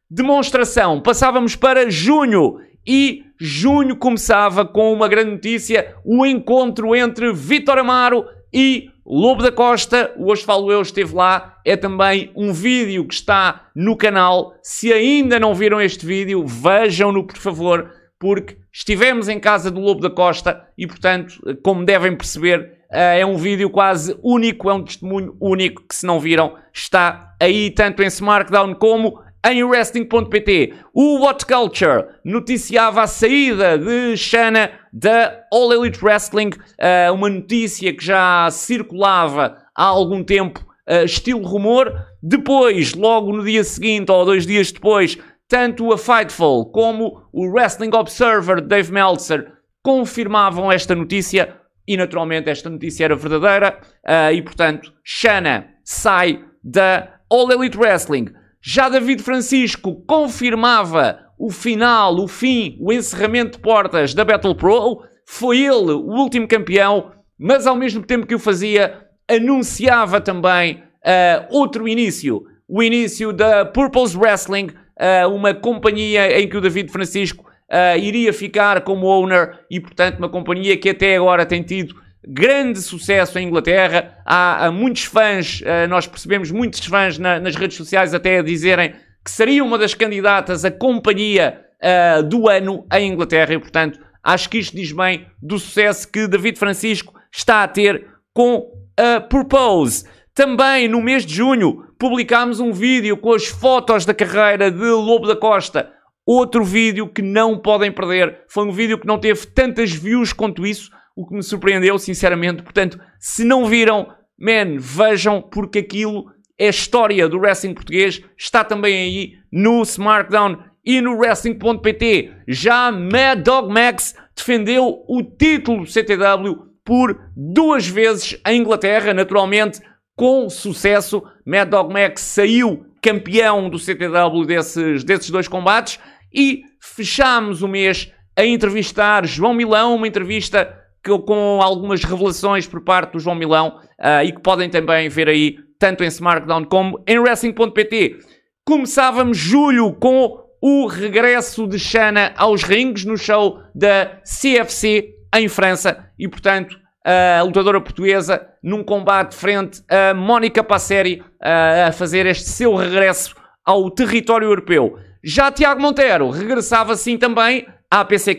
demonstração. 0.10 1.00
Passávamos 1.00 1.56
para 1.56 1.90
junho 1.90 2.60
e 2.88 3.26
junho 3.38 3.98
começava 3.98 4.66
com 4.66 4.94
uma 4.94 5.08
grande 5.08 5.32
notícia: 5.32 5.96
o 6.06 6.26
encontro 6.26 6.96
entre 6.96 7.34
Vitor 7.34 7.78
Amaro 7.78 8.26
e 8.54 8.90
Lobo 9.06 9.44
da 9.44 9.52
Costa. 9.52 10.14
Hoje 10.18 10.44
Falo 10.44 10.72
Eu 10.72 10.82
esteve 10.82 11.14
lá. 11.14 11.58
É 11.66 11.76
também 11.76 12.32
um 12.36 12.54
vídeo 12.54 13.06
que 13.06 13.14
está 13.14 13.68
no 13.76 13.98
canal. 13.98 14.54
Se 14.64 14.92
ainda 14.92 15.40
não 15.40 15.54
viram 15.54 15.82
este 15.82 16.06
vídeo, 16.06 16.46
vejam-no, 16.46 17.26
por 17.26 17.38
favor, 17.38 17.92
porque 18.20 18.58
estivemos 18.72 19.28
em 19.28 19.40
casa 19.40 19.70
do 19.70 19.82
Lobo 19.82 20.02
da 20.02 20.10
Costa 20.10 20.66
e, 20.78 20.88
portanto, 20.88 21.36
como 21.64 21.86
devem 21.86 22.16
perceber, 22.16 22.78
eh, 22.92 23.20
é 23.20 23.26
um 23.26 23.36
vídeo 23.36 23.70
quase 23.70 24.18
único, 24.24 24.70
é 24.70 24.74
um 24.74 24.84
testemunho 24.84 25.36
único 25.40 25.84
que, 25.88 25.96
se 25.96 26.06
não 26.06 26.20
viram, 26.20 26.56
está 26.74 27.36
aí 27.40 27.70
tanto 27.70 28.02
em 28.02 28.08
Smartdown 28.08 28.76
como 28.76 29.20
em 29.46 29.64
Wrestling.pt. 29.64 30.74
O 30.94 31.20
What 31.20 31.46
Culture 31.46 32.08
noticiava 32.24 33.04
a 33.04 33.08
saída 33.08 33.78
de 33.78 34.16
Shana 34.18 34.72
da 34.92 35.46
All 35.52 35.72
Elite 35.72 36.04
Wrestling, 36.04 36.50
uh, 36.50 37.14
uma 37.14 37.30
notícia 37.30 37.94
que 37.94 38.04
já 38.04 38.50
circulava 38.52 39.58
há 39.76 39.84
algum 39.84 40.24
tempo 40.24 40.60
uh, 40.90 41.06
estilo 41.06 41.46
rumor. 41.46 41.94
Depois, 42.22 42.94
logo 42.94 43.32
no 43.32 43.44
dia 43.44 43.64
seguinte 43.64 44.12
ou 44.12 44.26
dois 44.26 44.46
dias 44.46 44.72
depois, 44.72 45.18
tanto 45.48 45.94
a 45.94 45.98
Fightful 45.98 46.72
como 46.72 47.24
o 47.32 47.48
Wrestling 47.48 47.92
Observer 47.94 48.62
Dave 48.62 48.92
Meltzer 48.92 49.54
confirmavam 49.82 50.72
esta 50.72 50.94
notícia 50.94 51.56
e 51.88 51.96
naturalmente 51.96 52.50
esta 52.50 52.70
notícia 52.70 53.06
era 53.06 53.16
verdadeira 53.16 53.80
uh, 54.06 54.34
e 54.34 54.42
portanto 54.42 54.94
Shana 55.04 55.70
sai 55.86 56.44
da 56.62 57.14
All 57.30 57.50
Elite 57.52 57.78
Wrestling. 57.78 58.28
Já 58.70 58.90
David 58.90 59.24
Francisco 59.24 59.96
confirmava 60.06 61.20
o 61.40 61.50
final, 61.50 62.14
o 62.18 62.28
fim, 62.28 62.78
o 62.82 62.92
encerramento 62.92 63.52
de 63.52 63.60
portas 63.60 64.14
da 64.14 64.26
Battle 64.26 64.54
Pro. 64.54 65.04
Foi 65.26 65.60
ele 65.60 65.94
o 65.94 66.10
último 66.10 66.46
campeão, 66.50 67.14
mas 67.40 67.66
ao 67.66 67.78
mesmo 67.78 68.04
tempo 68.04 68.28
que 68.28 68.36
o 68.36 68.40
fazia, 68.40 69.08
anunciava 69.26 70.20
também 70.20 70.84
uh, 71.00 71.48
outro 71.50 71.88
início. 71.88 72.44
O 72.68 72.84
início 72.84 73.32
da 73.32 73.64
Purpose 73.64 74.18
Wrestling, 74.18 74.68
uh, 75.00 75.34
uma 75.34 75.54
companhia 75.54 76.38
em 76.38 76.50
que 76.50 76.58
o 76.58 76.62
David 76.62 76.92
Francisco 76.92 77.46
uh, 77.72 77.98
iria 77.98 78.34
ficar 78.34 78.82
como 78.82 79.08
owner 79.08 79.62
e, 79.72 79.80
portanto, 79.80 80.18
uma 80.18 80.28
companhia 80.28 80.76
que 80.76 80.90
até 80.90 81.16
agora 81.16 81.46
tem 81.46 81.64
tido 81.64 81.96
grande 82.26 82.82
sucesso 82.82 83.38
em 83.38 83.48
Inglaterra. 83.48 84.18
Há, 84.26 84.66
há 84.66 84.72
muitos 84.72 85.04
fãs, 85.04 85.62
uh, 85.62 85.88
nós 85.90 86.08
percebemos 86.08 86.52
muitos 86.52 86.86
fãs 86.86 87.18
na, 87.18 87.40
nas 87.40 87.56
redes 87.56 87.78
sociais 87.78 88.14
até 88.14 88.40
a 88.40 88.44
dizerem 88.44 88.94
que 89.24 89.32
seria 89.32 89.64
uma 89.64 89.78
das 89.78 89.94
candidatas 89.94 90.64
a 90.64 90.72
companhia 90.72 91.62
uh, 91.82 92.24
do 92.24 92.48
ano 92.48 92.86
em 92.94 93.12
Inglaterra 93.12 93.54
e, 93.54 93.60
portanto, 93.60 94.00
acho 94.24 94.50
que 94.50 94.58
isto 94.58 94.76
diz 94.76 94.92
bem 94.92 95.26
do 95.42 95.60
sucesso 95.60 96.10
que 96.12 96.28
David 96.28 96.58
Francisco 96.58 97.14
está 97.32 97.64
a 97.64 97.68
ter 97.68 98.08
com 98.34 98.72
a 98.98 99.20
Purpose. 99.20 100.06
Também 100.34 100.88
no 100.88 101.02
mês 101.02 101.26
de 101.26 101.36
junho 101.36 101.86
publicámos 102.00 102.60
um 102.60 102.72
vídeo 102.72 103.18
com 103.18 103.34
as 103.34 103.48
fotos 103.48 104.06
da 104.06 104.14
carreira 104.14 104.70
de 104.70 104.86
Lobo 104.86 105.28
da 105.28 105.36
Costa 105.36 105.92
Outro 106.28 106.62
vídeo 106.62 107.08
que 107.08 107.22
não 107.22 107.58
podem 107.58 107.90
perder. 107.90 108.42
Foi 108.50 108.66
um 108.66 108.72
vídeo 108.74 109.00
que 109.00 109.08
não 109.08 109.18
teve 109.18 109.48
tantas 109.48 109.94
views 109.94 110.34
quanto 110.34 110.68
isso, 110.68 110.92
o 111.18 111.26
que 111.26 111.34
me 111.34 111.42
surpreendeu, 111.42 111.98
sinceramente. 111.98 112.62
Portanto, 112.62 113.00
se 113.20 113.44
não 113.44 113.66
viram, 113.66 114.08
man, 114.40 114.78
vejam, 114.78 115.42
porque 115.42 115.80
aquilo 115.80 116.32
é 116.60 116.68
a 116.68 116.70
história 116.70 117.28
do 117.28 117.40
wrestling 117.40 117.74
português. 117.74 118.22
Está 118.38 118.64
também 118.64 118.96
aí 118.96 119.34
no 119.52 119.82
SmackDown 119.82 120.60
e 120.86 121.02
no 121.02 121.18
Wrestling.pt. 121.18 122.34
Já 122.48 122.92
Mad 122.92 123.42
Dog 123.44 123.74
Max 123.74 124.16
defendeu 124.36 125.04
o 125.08 125.24
título 125.24 125.84
do 125.84 125.92
CTW 125.92 126.68
por 126.86 127.20
duas 127.36 127.88
vezes 127.88 128.40
em 128.48 128.62
Inglaterra, 128.62 129.12
naturalmente 129.12 129.82
com 130.16 130.48
sucesso. 130.50 131.24
Mad 131.44 131.68
Dog 131.68 131.92
Max 131.92 132.22
saiu 132.22 132.86
campeão 133.02 133.70
do 133.72 133.80
CTW 133.80 134.46
desses, 134.46 135.04
desses 135.04 135.32
dois 135.32 135.48
combates 135.48 136.00
e 136.32 136.62
fechámos 136.80 137.64
o 137.64 137.68
mês 137.68 138.12
a 138.36 138.46
entrevistar 138.46 139.26
João 139.26 139.56
Milão, 139.56 139.96
uma 139.96 140.08
entrevista 140.08 140.87
que, 141.08 141.26
com 141.26 141.62
algumas 141.62 142.04
revelações 142.04 142.68
por 142.68 142.82
parte 142.82 143.14
do 143.14 143.20
João 143.20 143.36
Milão 143.36 143.80
uh, 144.00 144.24
e 144.26 144.32
que 144.32 144.42
podem 144.42 144.70
também 144.70 145.08
ver 145.08 145.30
aí 145.30 145.56
tanto 145.80 146.04
em 146.04 146.08
SmackDown 146.08 146.66
como 146.66 147.02
em 147.08 147.18
Wrestling.pt. 147.20 148.18
Começávamos 148.66 149.38
julho 149.38 149.94
com 149.94 150.44
o 150.62 150.88
regresso 150.88 151.68
de 151.68 151.80
Shana 151.80 152.34
aos 152.36 152.64
rings 152.64 153.06
no 153.06 153.18
show 153.18 153.60
da 153.74 154.20
CFC 154.24 155.14
em 155.36 155.48
França 155.48 156.10
e, 156.20 156.28
portanto, 156.28 156.78
a 157.06 157.42
lutadora 157.44 157.80
portuguesa 157.80 158.46
num 158.62 158.84
combate 158.84 159.34
frente 159.34 159.82
a 159.88 160.14
Mónica 160.14 160.62
Passeri 160.64 161.22
uh, 161.22 161.88
a 161.88 161.92
fazer 161.94 162.26
este 162.26 162.50
seu 162.50 162.76
regresso 162.76 163.34
ao 163.64 163.90
território 163.90 164.48
europeu. 164.48 164.98
Já 165.24 165.52
Tiago 165.52 165.82
Monteiro 165.82 166.30
regressava 166.30 166.96
sim 166.96 167.18
também 167.18 167.66
à 167.90 168.04
PC 168.04 168.36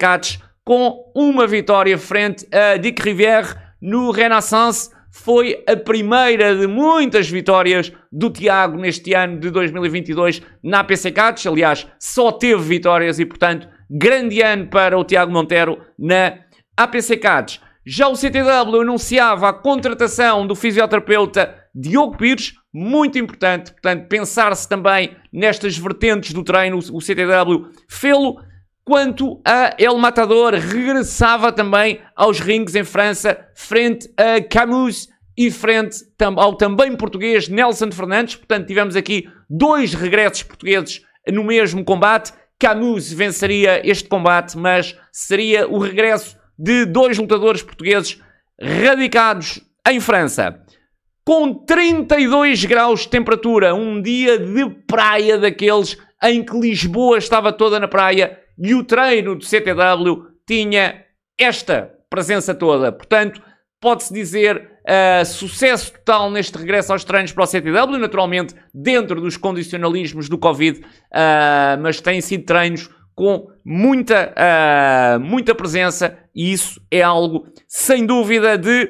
com 0.69 1.11
uma 1.15 1.47
vitória 1.47 1.97
frente 1.97 2.47
a 2.55 2.77
Dick 2.77 3.01
Rivière 3.01 3.57
no 3.81 4.11
Renaissance. 4.11 4.91
Foi 5.11 5.65
a 5.67 5.75
primeira 5.75 6.55
de 6.55 6.67
muitas 6.67 7.27
vitórias 7.31 7.91
do 8.13 8.29
Tiago 8.29 8.77
neste 8.77 9.15
ano 9.15 9.41
de 9.41 9.49
2022 9.49 10.43
na 10.63 10.85
PC. 10.85 11.15
Aliás, 11.51 11.87
só 11.99 12.31
teve 12.31 12.61
vitórias 12.61 13.19
e, 13.19 13.25
portanto, 13.25 13.67
grande 13.91 14.43
ano 14.43 14.67
para 14.67 14.99
o 14.99 15.05
Tiago 15.05 15.33
Monteiro 15.33 15.79
na 15.99 16.37
APC 16.77 17.17
Cats. 17.17 17.63
Já 17.87 18.07
o 18.09 18.15
CTW 18.15 18.83
anunciava 18.83 19.49
a 19.49 19.55
contratação 19.55 20.47
do 20.47 20.55
fisioterapeuta 20.55 21.55
Diogo 21.75 22.19
Pires, 22.19 22.53
muito 22.75 23.19
importante, 23.19 23.73
portanto, 23.73 24.07
pensar-se 24.07 24.69
também 24.69 25.17
nestas 25.33 25.79
vertentes 25.79 26.35
do 26.35 26.45
treino, 26.45 26.77
o 26.77 27.01
CTW 27.01 27.71
fê-lo. 27.89 28.47
Quanto 28.89 29.39
a 29.45 29.75
El 29.79 29.99
Matador, 29.99 30.55
regressava 30.55 31.53
também 31.53 32.01
aos 32.17 32.41
rings 32.41 32.75
em 32.75 32.85
França, 32.85 33.39
frente 33.55 34.09
a 34.17 34.41
Camus 34.41 35.11
e 35.37 35.51
frente 35.51 35.99
ao 36.19 36.55
também 36.55 36.97
português 36.97 37.51
Nelson 37.51 37.93
Fernandes. 37.93 38.37
Portanto, 38.37 38.67
tivemos 38.67 38.97
aqui 38.97 39.29
dois 39.47 39.93
regressos 39.93 40.43
portugueses 40.43 41.03
no 41.31 41.45
mesmo 41.45 41.85
combate. 41.85 42.33
Camus 42.59 43.13
venceria 43.13 43.87
este 43.87 44.09
combate, 44.09 44.57
mas 44.57 44.97
seria 45.13 45.69
o 45.69 45.77
regresso 45.79 46.39
de 46.59 46.87
dois 46.87 47.19
lutadores 47.19 47.61
portugueses 47.61 48.19
radicados 48.59 49.61
em 49.87 50.01
França 50.01 50.63
com 51.27 51.53
32 51.53 52.65
graus 52.65 53.01
de 53.01 53.09
temperatura, 53.11 53.75
um 53.75 54.01
dia 54.01 54.39
de 54.39 54.71
praia 54.87 55.37
daqueles 55.37 55.95
em 56.23 56.43
que 56.43 56.59
Lisboa 56.59 57.19
estava 57.19 57.53
toda 57.53 57.79
na 57.79 57.87
praia 57.87 58.48
e 58.59 58.75
o 58.75 58.85
treino 58.85 59.35
do 59.35 59.45
CTW 59.45 60.27
tinha 60.47 61.05
esta 61.39 61.95
presença 62.11 62.55
toda. 62.55 62.91
Portanto, 62.91 63.41
pode-se 63.81 64.13
dizer 64.13 64.71
uh, 64.85 65.25
sucesso 65.25 65.93
total 65.93 66.31
neste 66.31 66.59
regresso 66.59 66.93
aos 66.93 67.05
treinos 67.05 67.33
para 67.33 67.45
o 67.45 67.47
CTW, 67.47 67.99
naturalmente 67.99 68.55
dentro 68.75 69.21
dos 69.21 69.37
condicionalismos 69.37 70.29
do 70.29 70.39
Covid, 70.39 70.81
uh, 70.81 71.81
mas 71.81 72.01
têm 72.01 72.21
sido 72.21 72.45
treinos 72.45 72.91
com 73.15 73.49
muita, 73.65 74.33
uh, 74.33 75.21
muita 75.21 75.55
presença 75.55 76.17
e 76.35 76.53
isso 76.53 76.81
é 76.91 77.03
algo 77.03 77.47
sem 77.67 78.07
dúvida 78.07 78.57
de 78.57 78.89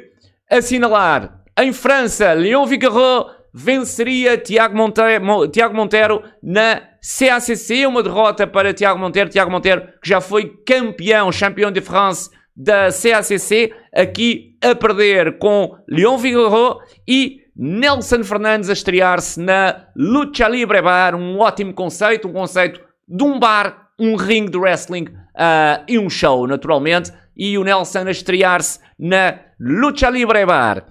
assinalar. 0.50 1.42
Em 1.58 1.72
França, 1.72 2.32
Leon 2.32 2.64
Vigarot 2.66 3.30
venceria 3.52 4.36
Tiago 4.36 4.76
Monteiro, 4.76 5.48
Tiago 5.48 5.74
Monteiro 5.74 6.22
na 6.42 6.87
CACC, 7.00 7.86
uma 7.86 8.02
derrota 8.02 8.46
para 8.46 8.74
Tiago 8.74 8.98
Monteiro. 8.98 9.30
Tiago 9.30 9.50
Monteiro 9.50 9.82
que 10.02 10.08
já 10.08 10.20
foi 10.20 10.46
campeão, 10.66 11.30
campeão 11.30 11.70
de 11.70 11.80
France 11.80 12.30
da 12.56 12.88
CACC, 12.90 13.72
aqui 13.94 14.56
a 14.62 14.74
perder 14.74 15.38
com 15.38 15.76
Leon 15.88 16.16
Vigarot 16.16 16.80
e 17.06 17.42
Nelson 17.56 18.22
Fernandes 18.24 18.68
a 18.68 18.72
estrear-se 18.72 19.40
na 19.40 19.86
Lucha 19.96 20.48
Libre 20.48 20.82
Bar, 20.82 21.14
um 21.14 21.38
ótimo 21.38 21.72
conceito, 21.72 22.28
um 22.28 22.32
conceito 22.32 22.80
de 23.06 23.24
um 23.24 23.38
bar, 23.38 23.90
um 23.98 24.16
ringue 24.16 24.50
de 24.50 24.58
wrestling 24.58 25.04
uh, 25.04 25.82
e 25.88 25.98
um 25.98 26.10
show, 26.10 26.46
naturalmente, 26.46 27.12
e 27.36 27.56
o 27.58 27.64
Nelson 27.64 28.06
a 28.06 28.10
estrear-se 28.10 28.80
na 28.98 29.38
Lucha 29.58 30.10
Libre 30.10 30.44
Bar. 30.46 30.84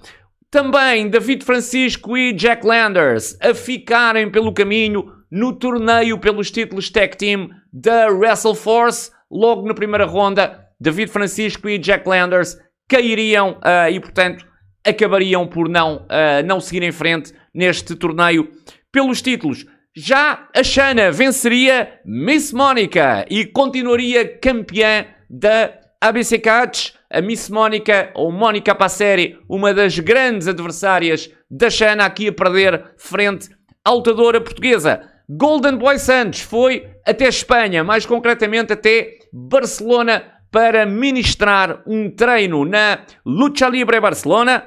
Também 0.49 1.09
David 1.09 1.43
Francisco 1.43 2.17
e 2.17 2.31
Jack 2.33 2.65
Landers 2.65 3.37
a 3.41 3.53
ficarem 3.53 4.31
pelo 4.31 4.53
caminho 4.53 5.16
no 5.31 5.53
torneio 5.53 6.19
pelos 6.19 6.51
títulos 6.51 6.89
Tag 6.89 7.17
Team 7.17 7.50
da 7.72 8.07
WrestleForce. 8.07 9.12
Logo 9.29 9.67
na 9.67 9.74
primeira 9.74 10.05
ronda, 10.05 10.67
David 10.79 11.12
Francisco 11.12 11.67
e 11.67 11.77
Jack 11.77 12.07
Landers 12.07 12.57
cairiam 12.88 13.60
uh, 13.60 13.91
e, 13.91 14.00
portanto, 14.00 14.46
acabariam 14.86 15.46
por 15.48 15.67
não, 15.67 16.05
uh, 16.05 16.46
não 16.46 16.60
seguir 16.60 16.84
em 16.84 16.91
frente 16.91 17.34
neste 17.53 17.96
torneio 17.96 18.50
pelos 18.91 19.22
títulos. 19.22 19.65
Já 19.96 20.48
a 20.55 20.63
Shana 20.63 21.12
venceria 21.12 22.00
Miss 22.05 22.53
Monica 22.53 23.25
e 23.29 23.46
continuaria 23.46 24.38
campeã 24.38 25.05
da 25.29 25.74
ABC 26.00 26.39
Catch 26.39 26.98
a 27.10 27.22
Miss 27.22 27.50
Mónica, 27.50 28.12
ou 28.13 28.31
Mónica 28.31 28.75
Passeri, 28.75 29.39
uma 29.48 29.74
das 29.74 29.98
grandes 29.98 30.48
adversárias 30.48 31.29
da 31.50 31.69
Xana 31.69 32.05
aqui 32.05 32.27
a 32.27 32.34
perder 32.34 32.93
frente 32.98 33.50
à 33.84 33.91
lutadora 33.91 34.41
portuguesa. 34.41 35.01
Golden 35.29 35.77
Boy 35.77 36.00
Santos 36.00 36.41
foi 36.41 36.88
até 37.05 37.27
Espanha, 37.27 37.84
mais 37.84 38.05
concretamente 38.05 38.72
até 38.72 39.19
Barcelona, 39.31 40.24
para 40.50 40.86
ministrar 40.86 41.84
um 41.86 42.10
treino 42.10 42.63
na 42.63 43.05
Lucha 43.25 43.67
Libre 43.67 44.00
Barcelona. 44.00 44.63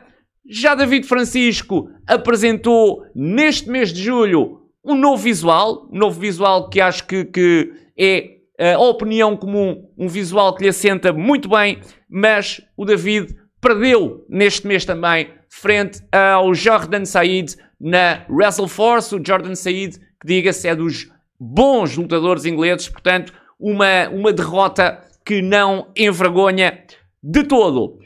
Já 0.49 0.75
David 0.75 1.07
Francisco 1.07 1.89
apresentou 2.07 3.03
neste 3.15 3.71
mês 3.71 3.93
de 3.93 4.03
julho 4.03 4.61
um 4.85 4.95
novo 4.95 5.23
visual, 5.23 5.89
um 5.91 5.99
novo 5.99 6.21
visual 6.21 6.69
que 6.69 6.81
acho 6.81 7.07
que, 7.07 7.25
que 7.25 7.73
é 7.99 8.75
a 8.75 8.79
opinião 8.79 9.37
comum, 9.37 9.89
um 9.97 10.09
visual 10.09 10.55
que 10.55 10.63
lhe 10.63 10.69
assenta 10.69 11.13
muito 11.13 11.49
bem, 11.49 11.81
mas 12.09 12.61
o 12.77 12.85
David 12.85 13.35
perdeu 13.61 14.27
neste 14.29 14.67
mês 14.67 14.85
também 14.85 15.29
frente 15.49 16.01
ao 16.13 16.55
Jordan 16.55 17.05
Said 17.05 17.57
na 17.81 18.25
WrestleForce. 18.29 19.15
O 19.17 19.23
Jordan 19.25 19.55
Said, 19.55 19.99
que 20.21 20.27
diga-se, 20.27 20.69
é 20.69 20.75
dos 20.75 21.11
bons 21.39 21.97
lutadores 21.97 22.45
ingleses, 22.45 22.89
portanto, 22.89 23.33
uma, 23.59 24.09
uma 24.11 24.33
derrota 24.33 25.01
que 25.25 25.41
não 25.41 25.91
envergonha 25.97 26.85
de 27.23 27.45
todo. 27.45 27.99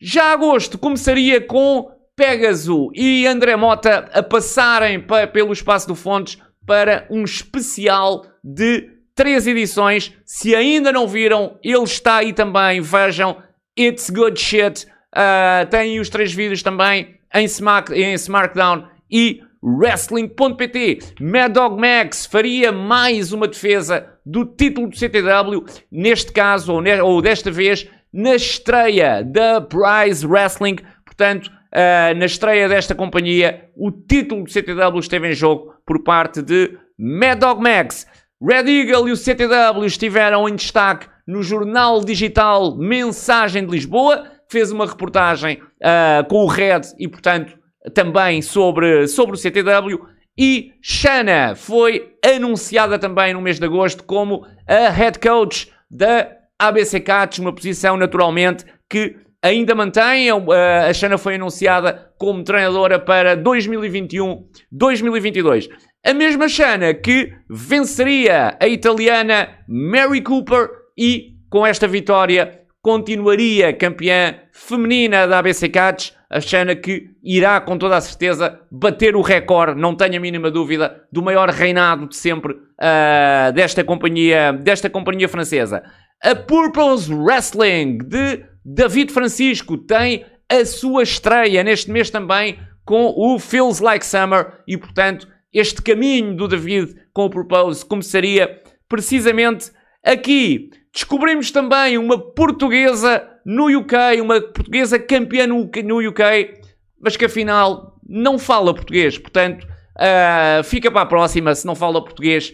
Já 0.00 0.32
agosto 0.32 0.78
começaria 0.78 1.40
com 1.40 1.90
Pegasus 2.16 2.90
e 2.94 3.26
André 3.26 3.56
Mota 3.56 4.10
a 4.12 4.22
passarem 4.22 5.04
pelo 5.32 5.52
espaço 5.52 5.88
do 5.88 5.94
Fontes 5.94 6.38
para 6.66 7.06
um 7.10 7.24
especial 7.24 8.24
de 8.42 8.90
três 9.14 9.46
edições. 9.46 10.14
Se 10.24 10.54
ainda 10.54 10.92
não 10.92 11.06
viram, 11.06 11.58
ele 11.62 11.82
está 11.82 12.16
aí 12.16 12.32
também. 12.32 12.80
Vejam, 12.80 13.42
It's 13.78 14.10
Good 14.10 14.40
Shit. 14.40 14.86
Uh, 15.14 15.68
tem 15.68 15.98
os 15.98 16.08
três 16.08 16.32
vídeos 16.32 16.62
também 16.62 17.16
em, 17.34 17.44
Smack, 17.44 17.92
em 17.92 18.14
SmackDown 18.14 18.86
e 19.10 19.42
Wrestling.pt. 19.62 21.14
Mad 21.20 21.52
Dog 21.52 21.80
Max 21.80 22.26
faria 22.26 22.72
mais 22.72 23.32
uma 23.32 23.46
defesa 23.46 24.06
do 24.24 24.44
título 24.44 24.88
do 24.88 24.96
CTW, 24.96 25.64
neste 25.90 26.32
caso, 26.32 26.72
ou, 26.72 26.80
ne 26.80 27.00
ou 27.00 27.20
desta 27.20 27.50
vez, 27.50 27.86
na 28.12 28.34
estreia 28.34 29.22
da 29.22 29.60
Prize 29.60 30.26
Wrestling. 30.26 30.76
Portanto, 31.04 31.48
uh, 31.48 32.16
na 32.16 32.26
estreia 32.26 32.68
desta 32.68 32.94
companhia, 32.94 33.68
o 33.76 33.90
título 33.90 34.44
do 34.44 34.50
CTW 34.50 34.98
esteve 34.98 35.28
em 35.28 35.34
jogo 35.34 35.74
por 35.86 36.02
parte 36.02 36.42
de 36.42 36.78
Mad 36.98 37.38
Dog 37.38 37.62
Max. 37.62 38.06
Red 38.42 38.70
Eagle 38.70 39.08
e 39.08 39.12
o 39.12 39.16
CTW 39.16 39.84
estiveram 39.84 40.48
em 40.48 40.54
destaque 40.54 41.06
no 41.26 41.42
jornal 41.42 42.02
digital 42.02 42.76
Mensagem 42.76 43.66
de 43.66 43.70
Lisboa, 43.70 44.24
fez 44.48 44.72
uma 44.72 44.86
reportagem 44.86 45.58
uh, 45.58 46.26
com 46.28 46.44
o 46.44 46.46
Red 46.46 46.80
e, 46.98 47.06
portanto, 47.06 47.59
também 47.94 48.42
sobre, 48.42 49.06
sobre 49.08 49.36
o 49.36 49.38
CTW. 49.38 50.00
E 50.38 50.72
Shana 50.80 51.54
foi 51.54 52.14
anunciada 52.24 52.98
também 52.98 53.34
no 53.34 53.40
mês 53.40 53.58
de 53.58 53.66
agosto 53.66 54.04
como 54.04 54.46
a 54.66 54.88
head 54.90 55.18
coach 55.18 55.70
da 55.90 56.30
ABC 56.58 57.00
Cats, 57.00 57.38
uma 57.38 57.54
posição 57.54 57.96
naturalmente 57.96 58.64
que 58.88 59.16
ainda 59.42 59.74
mantém. 59.74 60.28
A 60.30 60.92
Shana 60.92 61.16
foi 61.18 61.34
anunciada 61.34 62.12
como 62.18 62.44
treinadora 62.44 62.98
para 62.98 63.36
2021-2022. 63.36 65.68
A 66.04 66.14
mesma 66.14 66.48
Shana 66.48 66.94
que 66.94 67.32
venceria 67.48 68.56
a 68.60 68.66
italiana 68.66 69.50
Mary 69.68 70.22
Cooper 70.22 70.68
e 70.96 71.36
com 71.50 71.66
esta 71.66 71.86
vitória 71.88 72.59
continuaria 72.82 73.72
campeã 73.72 74.36
feminina 74.52 75.26
da 75.26 75.38
ABC 75.38 75.68
Cats, 75.68 76.16
a 76.30 76.40
Shana 76.40 76.74
que 76.74 77.10
irá 77.22 77.60
com 77.60 77.76
toda 77.76 77.96
a 77.96 78.00
certeza 78.00 78.60
bater 78.70 79.16
o 79.16 79.20
recorde, 79.20 79.80
não 79.80 79.94
tenho 79.94 80.16
a 80.16 80.20
mínima 80.20 80.50
dúvida, 80.50 81.02
do 81.12 81.22
maior 81.22 81.48
reinado 81.50 82.08
de 82.08 82.16
sempre 82.16 82.52
uh, 82.52 83.52
desta, 83.54 83.84
companhia, 83.84 84.52
desta 84.52 84.88
companhia 84.88 85.28
francesa. 85.28 85.82
A 86.22 86.34
Purpose 86.34 87.12
Wrestling 87.12 87.98
de 87.98 88.44
David 88.64 89.12
Francisco 89.12 89.76
tem 89.76 90.24
a 90.48 90.64
sua 90.64 91.02
estreia 91.02 91.62
neste 91.62 91.90
mês 91.90 92.10
também 92.10 92.58
com 92.84 93.12
o 93.16 93.38
Feels 93.38 93.80
Like 93.80 94.04
Summer 94.04 94.60
e, 94.66 94.76
portanto, 94.76 95.28
este 95.52 95.82
caminho 95.82 96.36
do 96.36 96.48
David 96.48 96.94
com 97.12 97.26
o 97.26 97.30
Purpose 97.30 97.84
começaria 97.84 98.60
precisamente 98.88 99.70
aqui. 100.04 100.70
Descobrimos 100.92 101.50
também 101.50 101.96
uma 101.96 102.18
portuguesa 102.18 103.26
no 103.44 103.66
UK, 103.66 104.20
uma 104.20 104.40
portuguesa 104.40 104.98
campeã 104.98 105.46
no 105.46 106.08
UK, 106.08 106.60
mas 107.00 107.16
que 107.16 107.24
afinal 107.24 107.96
não 108.06 108.38
fala 108.38 108.74
português. 108.74 109.16
Portanto, 109.16 109.64
uh, 109.64 110.64
fica 110.64 110.90
para 110.90 111.02
a 111.02 111.06
próxima. 111.06 111.54
Se 111.54 111.66
não 111.66 111.76
fala 111.76 112.02
português, 112.02 112.52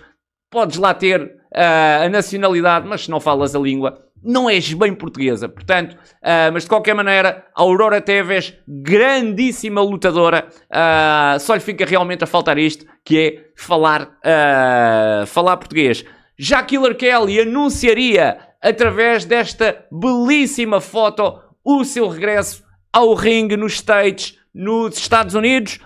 podes 0.50 0.76
lá 0.76 0.92
ter 0.92 1.22
uh, 1.22 2.04
a 2.04 2.08
nacionalidade, 2.08 2.86
mas 2.86 3.04
se 3.04 3.10
não 3.10 3.20
falas 3.20 3.54
a 3.54 3.58
língua, 3.58 4.06
não 4.22 4.50
és 4.50 4.72
bem 4.74 4.94
portuguesa. 4.94 5.48
Portanto, 5.48 5.94
uh, 5.94 6.52
mas 6.52 6.64
de 6.64 6.68
qualquer 6.68 6.94
maneira, 6.94 7.46
Aurora 7.54 8.00
Teves, 8.00 8.54
grandíssima 8.66 9.80
lutadora, 9.80 10.48
uh, 10.70 11.38
só 11.40 11.54
lhe 11.54 11.60
fica 11.60 11.86
realmente 11.86 12.24
a 12.24 12.26
faltar 12.26 12.58
isto, 12.58 12.84
que 13.04 13.18
é 13.18 13.44
falar, 13.56 14.02
uh, 14.02 15.26
falar 15.26 15.56
português. 15.56 16.04
Já 16.38 16.62
Killer 16.62 16.96
Kelly 16.96 17.40
anunciaria, 17.40 18.38
através 18.60 19.24
desta 19.24 19.86
belíssima 19.90 20.80
foto, 20.80 21.40
o 21.64 21.84
seu 21.84 22.08
regresso 22.08 22.62
ao 22.92 23.14
ringue 23.14 23.56
nos 23.56 23.74
States, 23.74 24.38
nos 24.54 24.96
Estados 24.96 25.34
Unidos. 25.34 25.80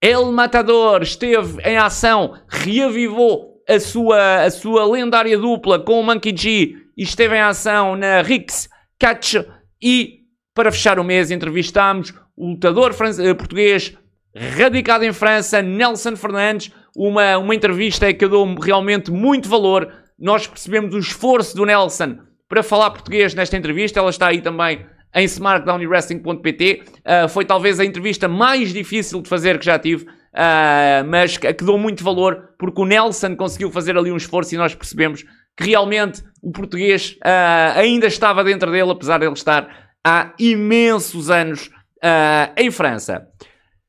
El 0.00 0.32
Matador 0.32 1.02
esteve 1.02 1.62
em 1.62 1.76
ação, 1.76 2.34
reavivou 2.48 3.62
a 3.68 3.78
sua, 3.78 4.42
a 4.42 4.50
sua 4.50 4.84
lendária 4.84 5.38
dupla 5.38 5.78
com 5.78 6.00
o 6.00 6.02
Monkey 6.02 6.36
G 6.36 6.76
e 6.96 7.02
esteve 7.02 7.36
em 7.36 7.40
ação 7.40 7.96
na 7.96 8.22
Rix 8.22 8.68
Catch. 8.98 9.34
E 9.80 10.22
para 10.54 10.72
fechar 10.72 10.98
o 10.98 11.04
mês, 11.04 11.30
entrevistámos 11.30 12.12
o 12.36 12.50
lutador 12.50 12.92
eh, 12.92 13.34
português 13.34 13.96
radicado 14.34 15.04
em 15.04 15.12
França, 15.12 15.62
Nelson 15.62 16.16
Fernandes. 16.16 16.72
Uma, 16.96 17.38
uma 17.38 17.54
entrevista 17.54 18.12
que 18.12 18.28
deu 18.28 18.54
realmente 18.54 19.10
muito 19.10 19.48
valor. 19.48 19.92
Nós 20.18 20.46
percebemos 20.46 20.94
o 20.94 20.98
esforço 20.98 21.56
do 21.56 21.64
Nelson 21.64 22.18
para 22.48 22.62
falar 22.62 22.90
português 22.90 23.34
nesta 23.34 23.56
entrevista. 23.56 23.98
Ela 23.98 24.10
está 24.10 24.28
aí 24.28 24.40
também 24.40 24.84
em 25.14 25.24
smartdownwrestling.pt. 25.24 26.82
Uh, 26.98 27.28
foi 27.28 27.44
talvez 27.44 27.78
a 27.78 27.84
entrevista 27.84 28.28
mais 28.28 28.72
difícil 28.72 29.20
de 29.20 29.28
fazer 29.28 29.58
que 29.58 29.64
já 29.64 29.78
tive, 29.78 30.04
uh, 30.04 31.04
mas 31.08 31.36
que, 31.36 31.52
que 31.52 31.64
deu 31.64 31.76
muito 31.76 32.02
valor 32.02 32.50
porque 32.58 32.80
o 32.80 32.84
Nelson 32.84 33.36
conseguiu 33.36 33.70
fazer 33.70 33.96
ali 33.96 34.10
um 34.10 34.16
esforço 34.16 34.54
e 34.54 34.58
nós 34.58 34.74
percebemos 34.74 35.24
que 35.56 35.64
realmente 35.64 36.22
o 36.42 36.50
português 36.50 37.16
uh, 37.24 37.78
ainda 37.78 38.06
estava 38.06 38.42
dentro 38.42 38.70
dele, 38.70 38.90
apesar 38.90 39.18
de 39.18 39.26
ele 39.26 39.34
estar 39.34 39.90
há 40.04 40.32
imensos 40.38 41.30
anos 41.30 41.70
em 42.56 42.68
França. 42.68 43.28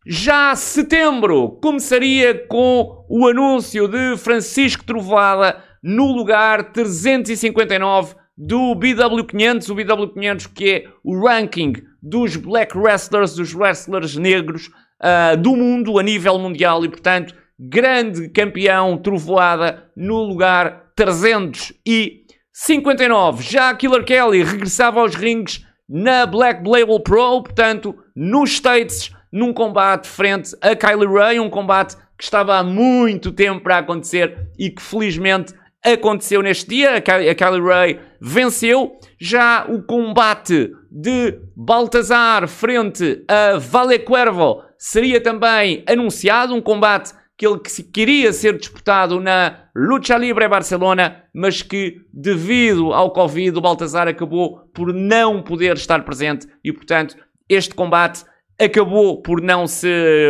Já 0.06 0.54
setembro 0.54 1.52
começaria 1.62 2.46
com 2.48 3.06
o 3.08 3.26
anúncio 3.26 3.88
de 3.88 4.18
Francisco 4.18 4.84
Trovada 4.84 5.63
no 5.82 6.12
lugar 6.12 6.74
359 6.74 8.13
do 8.38 8.76
BW500, 8.76 9.70
o 9.70 9.76
BW500 9.76 10.50
que 10.54 10.70
é 10.70 10.84
o 11.02 11.26
ranking 11.26 11.76
dos 12.02 12.36
black 12.36 12.78
wrestlers, 12.78 13.36
dos 13.36 13.54
wrestlers 13.54 14.18
negros 14.18 14.70
uh, 15.02 15.38
do 15.38 15.56
mundo 15.56 15.98
a 15.98 16.04
nível 16.04 16.38
mundial 16.38 16.84
e 16.84 16.89
portanto 16.89 17.34
grande 17.58 18.28
campeão 18.28 18.98
Trovoada 18.98 19.89
no 19.96 20.22
lugar 20.22 20.92
359. 20.98 23.42
Já 23.42 23.74
Killer 23.74 24.04
Kelly 24.04 24.44
regressava 24.44 25.00
aos 25.00 25.16
rings 25.16 25.66
na 25.88 26.26
Black 26.26 26.68
Label 26.68 27.00
Pro, 27.00 27.44
portanto, 27.44 27.96
nos 28.16 28.52
States, 28.52 29.12
num 29.34 29.52
combate 29.52 30.08
frente 30.08 30.56
a 30.62 30.76
Kylie 30.76 31.12
Ray, 31.12 31.39
um 31.39 31.50
combate 31.50 31.98
que 32.15 32.24
estava 32.24 32.56
há 32.56 32.63
muito 32.63 33.32
tempo 33.32 33.62
para 33.62 33.80
acontecer 33.80 34.52
e 34.60 34.69
que 34.69 34.80
felizmente 34.80 35.56
aconteceu 35.84 36.43
neste 36.43 36.69
dia. 36.69 36.98
A 36.98 37.02
Kylie 37.02 37.62
Ray 37.62 38.00
venceu. 38.22 38.96
Já 39.19 39.65
o 39.67 39.82
combate 39.82 40.72
de 40.91 41.39
Baltazar 41.56 42.48
frente 42.48 43.26
a 43.28 43.58
Vale 43.58 43.98
Cuervo 43.98 44.62
seria 44.78 45.19
também 45.19 45.84
anunciado, 45.88 46.54
um 46.54 46.62
combate 46.62 47.12
que 47.36 47.48
ele 47.48 47.60
queria 47.91 48.32
ser 48.32 48.56
disputado 48.58 49.19
na 49.19 49.63
Lucha 49.76 50.15
Libre 50.15 50.48
Barcelona, 50.48 51.24
mas 51.34 51.63
que 51.63 52.02
devido 52.13 52.93
ao 52.93 53.12
Covid 53.12 53.58
o 53.58 53.62
Baltazar 53.62 54.08
acabou 54.08 54.60
por 54.72 54.93
não 54.93 55.41
poder 55.41 55.76
estar 55.76 56.06
presente 56.06 56.48
e 56.63 56.72
portanto 56.72 57.17
este 57.50 57.74
combate 57.74 58.24
acabou 58.60 59.22
por 59.22 59.42
não 59.42 59.68
se, 59.68 59.88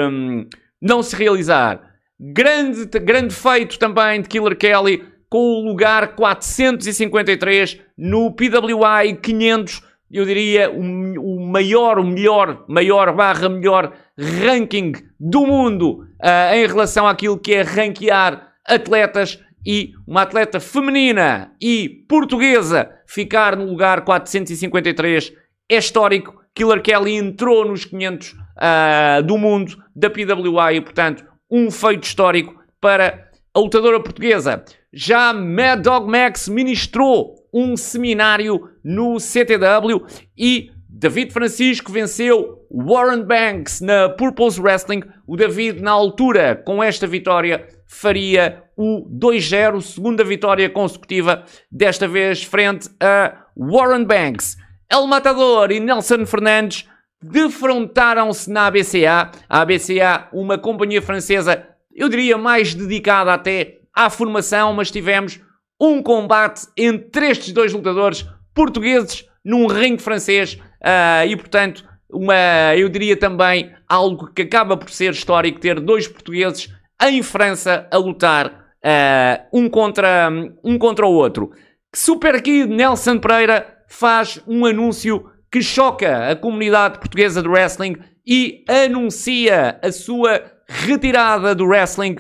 hum, 0.10 0.48
não 0.82 1.02
se 1.04 1.16
realizar. 1.16 1.82
Grande, 2.20 2.86
grande 3.00 3.34
feito 3.34 3.78
também 3.78 4.22
de 4.22 4.30
Killer 4.30 4.58
Kelly 4.58 5.04
com 5.30 5.40
o 5.40 5.68
lugar 5.68 6.16
453 6.16 7.80
no 7.98 8.32
PWI 8.32 9.16
500 9.22 9.94
eu 10.14 10.26
diria, 10.26 10.70
o, 10.70 10.80
o 10.80 11.40
maior, 11.48 11.98
o 11.98 12.04
melhor, 12.04 12.64
maior 12.68 13.12
barra 13.16 13.50
melhor 13.50 13.94
ranking 14.16 14.94
do 15.20 15.44
mundo 15.44 16.08
uh, 16.22 16.54
em 16.54 16.68
relação 16.68 17.08
àquilo 17.08 17.40
que 17.40 17.56
é 17.56 17.64
ranquear 17.64 18.54
atletas 18.64 19.40
e 19.66 19.92
uma 20.06 20.22
atleta 20.22 20.60
feminina 20.60 21.52
e 21.60 21.90
portuguesa 22.08 22.92
ficar 23.08 23.56
no 23.56 23.66
lugar 23.66 24.06
453 24.06 25.34
é 25.68 25.78
histórico. 25.78 26.43
Killer 26.56 26.82
Kelly 26.82 27.16
entrou 27.16 27.66
nos 27.66 27.86
500 27.86 28.32
uh, 28.32 28.36
ah, 28.58 29.22
do 29.22 29.38
mundo 29.38 29.78
da 29.96 30.10
PWI 30.10 30.76
e, 30.76 30.82
portanto, 30.82 31.26
um 31.50 31.72
feito 31.72 32.04
histórico 32.04 32.60
para 32.80 33.30
a 33.54 33.60
lutadora 33.60 34.00
portuguesa. 34.00 34.64
Já 34.92 35.34
Mad 35.34 35.82
Dog 35.82 36.10
Max 36.10 36.48
ministrou 36.48 37.36
um 37.54 37.76
seminário 37.76 38.70
no 38.84 39.20
CTW 39.20 40.06
e 40.38 40.72
David 40.88 41.34
Francisco 41.34 41.92
venceu 41.92 42.60
Warren 42.72 43.24
Banks 43.24 43.82
na 43.82 44.10
Purpose 44.10 44.62
Wrestling. 44.62 45.04
O 45.28 45.36
David, 45.36 45.82
na 45.82 45.92
altura, 45.92 46.56
com 46.56 46.84
esta 46.84 47.06
vitória, 47.08 47.68
faria 47.88 48.64
o 48.78 49.08
2-0, 49.10 49.82
segunda 49.82 50.24
vitória 50.24 50.70
consecutiva, 50.70 51.44
desta 51.72 52.08
vez 52.08 52.44
frente 52.44 52.90
a 53.00 53.44
Warren 53.56 54.06
Banks. 54.06 54.58
El 54.90 55.08
Matador 55.08 55.72
e 55.72 55.80
Nelson 55.80 56.26
Fernandes 56.26 56.88
defrontaram-se 57.22 58.50
na 58.50 58.68
ABCA. 58.68 59.32
A 59.50 59.62
ABCA, 59.62 60.28
uma 60.34 60.58
companhia 60.58 61.02
francesa, 61.02 61.66
eu 61.94 62.10
diria 62.10 62.38
mais 62.38 62.74
dedicada 62.74 63.34
até 63.34 63.80
à 63.96 64.10
formação, 64.10 64.74
mas 64.74 64.92
tivemos 64.92 65.40
um 65.80 66.02
combate 66.02 66.68
entre 66.78 67.30
estes 67.30 67.52
dois 67.52 67.74
lutadores 67.74 68.26
portugueses 68.54 69.28
num 69.44 69.68
ringue 69.68 70.02
francês 70.02 70.56
uh, 70.82 71.28
e, 71.28 71.36
portanto, 71.36 71.84
uma, 72.10 72.76
eu 72.76 72.88
diria 72.90 73.18
também 73.18 73.74
algo 73.88 74.32
que 74.34 74.44
acaba 74.44 74.78
por 74.78 74.90
ser 74.90 75.12
histórico 75.12 75.60
ter 75.60 75.80
dois 75.80 76.08
portugueses 76.08 76.70
em 77.02 77.22
França 77.22 77.88
a 77.92 77.98
lutar 77.98 78.48
uh, 78.48 79.58
um, 79.58 79.70
contra, 79.70 80.30
um 80.64 80.78
contra 80.78 81.06
o 81.06 81.14
outro. 81.14 81.52
Super 81.94 82.42
Kid 82.42 82.68
Nelson 82.68 83.20
Pereira 83.20 83.73
faz 83.94 84.42
um 84.48 84.66
anúncio 84.66 85.30
que 85.52 85.62
choca 85.62 86.32
a 86.32 86.36
comunidade 86.36 86.98
portuguesa 86.98 87.44
do 87.44 87.52
wrestling 87.52 87.96
e 88.26 88.66
anuncia 88.68 89.80
a 89.84 89.92
sua 89.92 90.42
retirada 90.68 91.54
do 91.54 91.66
wrestling. 91.66 92.16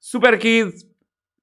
Super 0.00 0.36
Kid, 0.36 0.72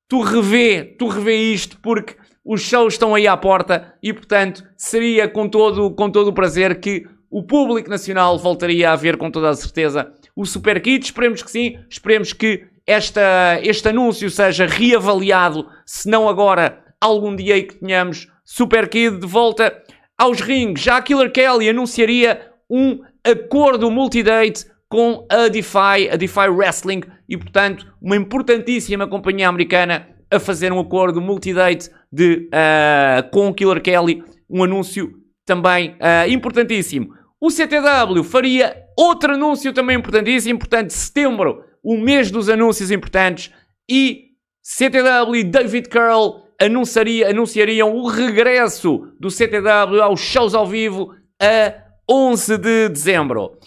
tu 0.09 0.21
revê, 0.21 0.83
tu 0.99 1.07
revê 1.07 1.37
isto 1.53 1.79
porque 1.81 2.17
os 2.43 2.61
shows 2.61 2.95
estão 2.95 3.15
aí 3.15 3.27
à 3.27 3.37
porta 3.37 3.95
e, 4.03 4.11
portanto, 4.11 4.61
seria 4.75 5.29
com 5.29 5.47
todo, 5.47 5.91
com 5.91 6.11
todo 6.11 6.27
o 6.27 6.33
prazer 6.33 6.81
que 6.81 7.07
o 7.29 7.41
público 7.41 7.89
nacional 7.89 8.37
voltaria 8.37 8.91
a 8.91 8.95
ver 8.97 9.15
com 9.15 9.31
toda 9.31 9.49
a 9.49 9.55
certeza 9.55 10.13
o 10.35 10.45
Super 10.45 10.81
Kid. 10.81 11.05
Esperemos 11.05 11.41
que 11.41 11.49
sim, 11.49 11.79
esperemos 11.89 12.33
que 12.33 12.67
esta, 12.85 13.57
este 13.63 13.87
anúncio 13.87 14.29
seja 14.29 14.65
reavaliado, 14.65 15.65
se 15.85 16.09
não 16.09 16.27
agora, 16.27 16.83
algum 16.99 17.33
dia 17.33 17.55
e 17.57 17.63
que 17.63 17.75
tenhamos 17.75 18.30
Super 18.43 18.89
Kid 18.89 19.19
de 19.19 19.27
volta 19.27 19.81
aos 20.17 20.41
rings. 20.41 20.81
Já 20.81 20.97
a 20.97 21.01
Killer 21.01 21.31
Kelly 21.31 21.69
anunciaria 21.69 22.51
um 22.69 22.99
acordo 23.23 23.89
multidate 23.89 24.65
com 24.89 25.25
a 25.29 25.47
Defy, 25.47 26.09
a 26.11 26.15
Defy 26.15 26.49
Wrestling 26.49 27.01
e, 27.27 27.37
portanto, 27.37 27.87
uma 28.01 28.15
importantíssima 28.15 29.07
companhia 29.07 29.47
americana 29.47 30.07
a 30.29 30.39
fazer 30.39 30.71
um 30.71 30.79
acordo 30.79 31.21
multidate 31.21 31.89
de, 32.11 32.49
uh, 32.49 33.29
com 33.31 33.47
o 33.47 33.53
Killer 33.53 33.81
Kelly, 33.81 34.23
um 34.49 34.63
anúncio 34.63 35.13
também 35.45 35.91
uh, 35.91 36.29
importantíssimo. 36.29 37.13
O 37.39 37.49
CTW 37.49 38.23
faria 38.23 38.85
outro 38.97 39.33
anúncio 39.33 39.73
também 39.73 39.97
importantíssimo, 39.97 40.59
portanto, 40.59 40.91
setembro, 40.91 41.63
o 41.83 41.97
mês 41.97 42.29
dos 42.29 42.49
anúncios 42.49 42.91
importantes, 42.91 43.51
e 43.89 44.31
CTW 44.61 45.43
David 45.49 45.89
Curl 45.89 46.43
anunciaria, 46.65 47.29
anunciariam 47.29 47.95
o 47.95 48.07
regresso 48.07 49.07
do 49.19 49.29
CTW 49.29 50.01
aos 50.01 50.19
shows 50.19 50.53
ao 50.53 50.67
vivo 50.67 51.13
a 51.41 51.73
11 52.09 52.57
de 52.57 52.89
dezembro. 52.89 53.57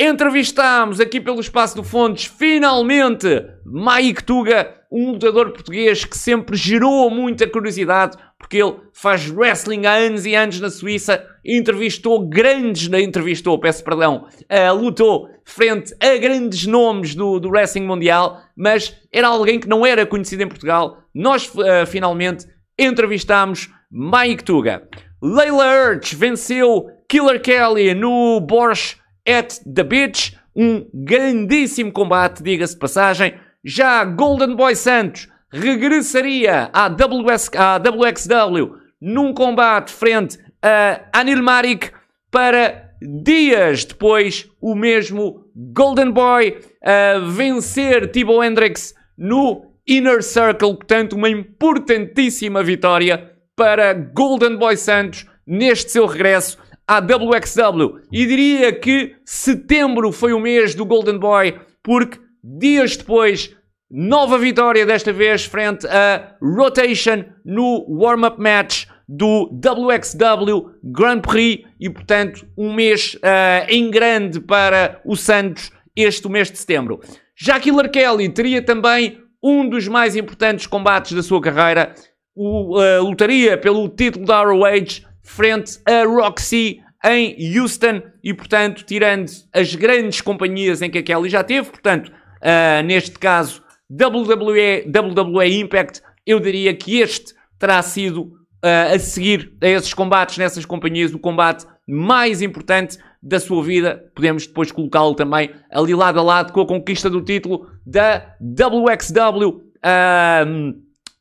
Entrevistámos 0.00 1.00
aqui 1.00 1.20
pelo 1.20 1.40
Espaço 1.40 1.74
do 1.74 1.82
Fontes, 1.82 2.24
finalmente, 2.26 3.26
Mike 3.66 4.22
Tuga, 4.22 4.72
um 4.92 5.10
lutador 5.10 5.50
português 5.50 6.04
que 6.04 6.16
sempre 6.16 6.56
gerou 6.56 7.10
muita 7.10 7.48
curiosidade, 7.48 8.16
porque 8.38 8.58
ele 8.58 8.76
faz 8.92 9.28
wrestling 9.28 9.86
há 9.86 9.94
anos 9.94 10.24
e 10.24 10.36
anos 10.36 10.60
na 10.60 10.70
Suíça, 10.70 11.26
entrevistou 11.44 12.28
grandes, 12.28 12.88
entrevistou, 12.92 13.58
peço 13.58 13.82
perdão, 13.82 14.28
uh, 14.44 14.72
lutou 14.72 15.30
frente 15.44 15.92
a 16.00 16.16
grandes 16.16 16.64
nomes 16.64 17.16
do, 17.16 17.40
do 17.40 17.48
wrestling 17.48 17.84
mundial, 17.84 18.40
mas 18.56 18.94
era 19.12 19.26
alguém 19.26 19.58
que 19.58 19.68
não 19.68 19.84
era 19.84 20.06
conhecido 20.06 20.44
em 20.44 20.48
Portugal. 20.48 20.98
Nós, 21.12 21.52
uh, 21.56 21.84
finalmente, 21.88 22.46
entrevistámos 22.78 23.68
Mike 23.90 24.44
Tuga. 24.44 24.88
Leila 25.20 25.90
Urch 25.90 26.14
venceu 26.14 26.86
Killer 27.08 27.42
Kelly 27.42 27.94
no 27.94 28.40
Borscht 28.40 28.98
at 29.28 29.60
the 29.74 29.82
Beach. 29.82 30.36
Um 30.56 30.88
grandíssimo 30.92 31.92
combate, 31.92 32.42
diga-se 32.42 32.74
de 32.74 32.80
passagem. 32.80 33.34
Já 33.64 34.04
Golden 34.04 34.56
Boy 34.56 34.74
Santos 34.74 35.28
regressaria 35.50 36.70
à, 36.72 36.88
WS, 36.88 37.50
à 37.56 37.78
WXW 37.78 38.76
num 39.00 39.32
combate 39.32 39.92
frente 39.92 40.38
a 40.62 41.00
Anil 41.12 41.42
Marik 41.42 41.92
para 42.30 42.90
dias 43.00 43.84
depois 43.84 44.48
o 44.60 44.74
mesmo 44.74 45.44
Golden 45.54 46.10
Boy 46.10 46.58
a 46.82 47.18
vencer 47.20 48.10
Thibaut 48.10 48.44
Hendricks 48.44 48.94
no 49.16 49.66
Inner 49.86 50.22
Circle, 50.22 50.76
portanto 50.76 51.14
uma 51.14 51.28
importantíssima 51.28 52.62
vitória 52.62 53.32
para 53.56 53.92
Golden 53.92 54.56
Boy 54.56 54.76
Santos 54.76 55.26
neste 55.46 55.90
seu 55.90 56.06
regresso 56.06 56.58
à 56.88 57.00
WXW. 57.00 58.00
E 58.10 58.24
diria 58.24 58.72
que 58.72 59.14
setembro 59.24 60.10
foi 60.10 60.32
o 60.32 60.40
mês 60.40 60.74
do 60.74 60.86
Golden 60.86 61.18
Boy, 61.18 61.60
porque 61.82 62.18
dias 62.42 62.96
depois, 62.96 63.54
nova 63.90 64.38
vitória 64.38 64.86
desta 64.86 65.12
vez 65.12 65.44
frente 65.44 65.86
a 65.86 66.36
Rotation 66.40 67.24
no 67.44 67.84
warm-up 67.88 68.40
match 68.40 68.86
do 69.06 69.50
WXW 69.50 70.70
Grand 70.82 71.20
Prix 71.20 71.64
e, 71.78 71.90
portanto, 71.90 72.46
um 72.56 72.72
mês 72.72 73.14
uh, 73.16 73.66
em 73.68 73.90
grande 73.90 74.40
para 74.40 75.00
o 75.04 75.14
Santos 75.14 75.70
este 75.94 76.28
mês 76.28 76.50
de 76.50 76.58
setembro. 76.58 77.00
Já 77.36 77.60
Killer 77.60 77.90
Kelly 77.90 78.28
teria 78.28 78.62
também 78.62 79.20
um 79.42 79.68
dos 79.68 79.86
mais 79.86 80.16
importantes 80.16 80.66
combates 80.66 81.12
da 81.12 81.22
sua 81.22 81.40
carreira, 81.40 81.94
o, 82.34 82.78
uh, 82.78 83.02
lutaria 83.02 83.56
pelo 83.56 83.88
título 83.88 84.24
da 84.24 84.42
ROH 84.42 85.07
frente 85.28 85.78
a 85.84 86.04
Roxy 86.04 86.80
em 87.04 87.56
Houston 87.56 88.02
e, 88.24 88.32
portanto, 88.34 88.84
tirando 88.84 89.30
as 89.52 89.74
grandes 89.74 90.20
companhias 90.20 90.82
em 90.82 90.90
que 90.90 90.98
a 90.98 91.02
Kelly 91.02 91.28
já 91.28 91.44
teve, 91.44 91.70
portanto, 91.70 92.08
uh, 92.08 92.82
neste 92.84 93.18
caso, 93.18 93.62
WWE, 93.90 94.84
WWE 94.86 95.60
Impact, 95.60 96.02
eu 96.26 96.40
diria 96.40 96.74
que 96.74 96.98
este 96.98 97.34
terá 97.58 97.80
sido, 97.82 98.22
uh, 98.64 98.94
a 98.94 98.98
seguir 98.98 99.52
a 99.60 99.68
esses 99.68 99.94
combates 99.94 100.38
nessas 100.38 100.64
companhias, 100.64 101.14
o 101.14 101.18
combate 101.18 101.66
mais 101.86 102.42
importante 102.42 102.98
da 103.22 103.38
sua 103.38 103.62
vida. 103.62 104.10
Podemos 104.14 104.46
depois 104.46 104.72
colocá-lo 104.72 105.14
também 105.14 105.50
ali 105.70 105.94
lado 105.94 106.18
a 106.18 106.22
lado 106.22 106.52
com 106.52 106.60
a 106.62 106.66
conquista 106.66 107.08
do 107.08 107.22
título 107.22 107.70
da 107.86 108.34
WXW 108.40 109.48
uh, 109.48 110.74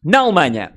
na 0.04 0.20
Alemanha. 0.20 0.77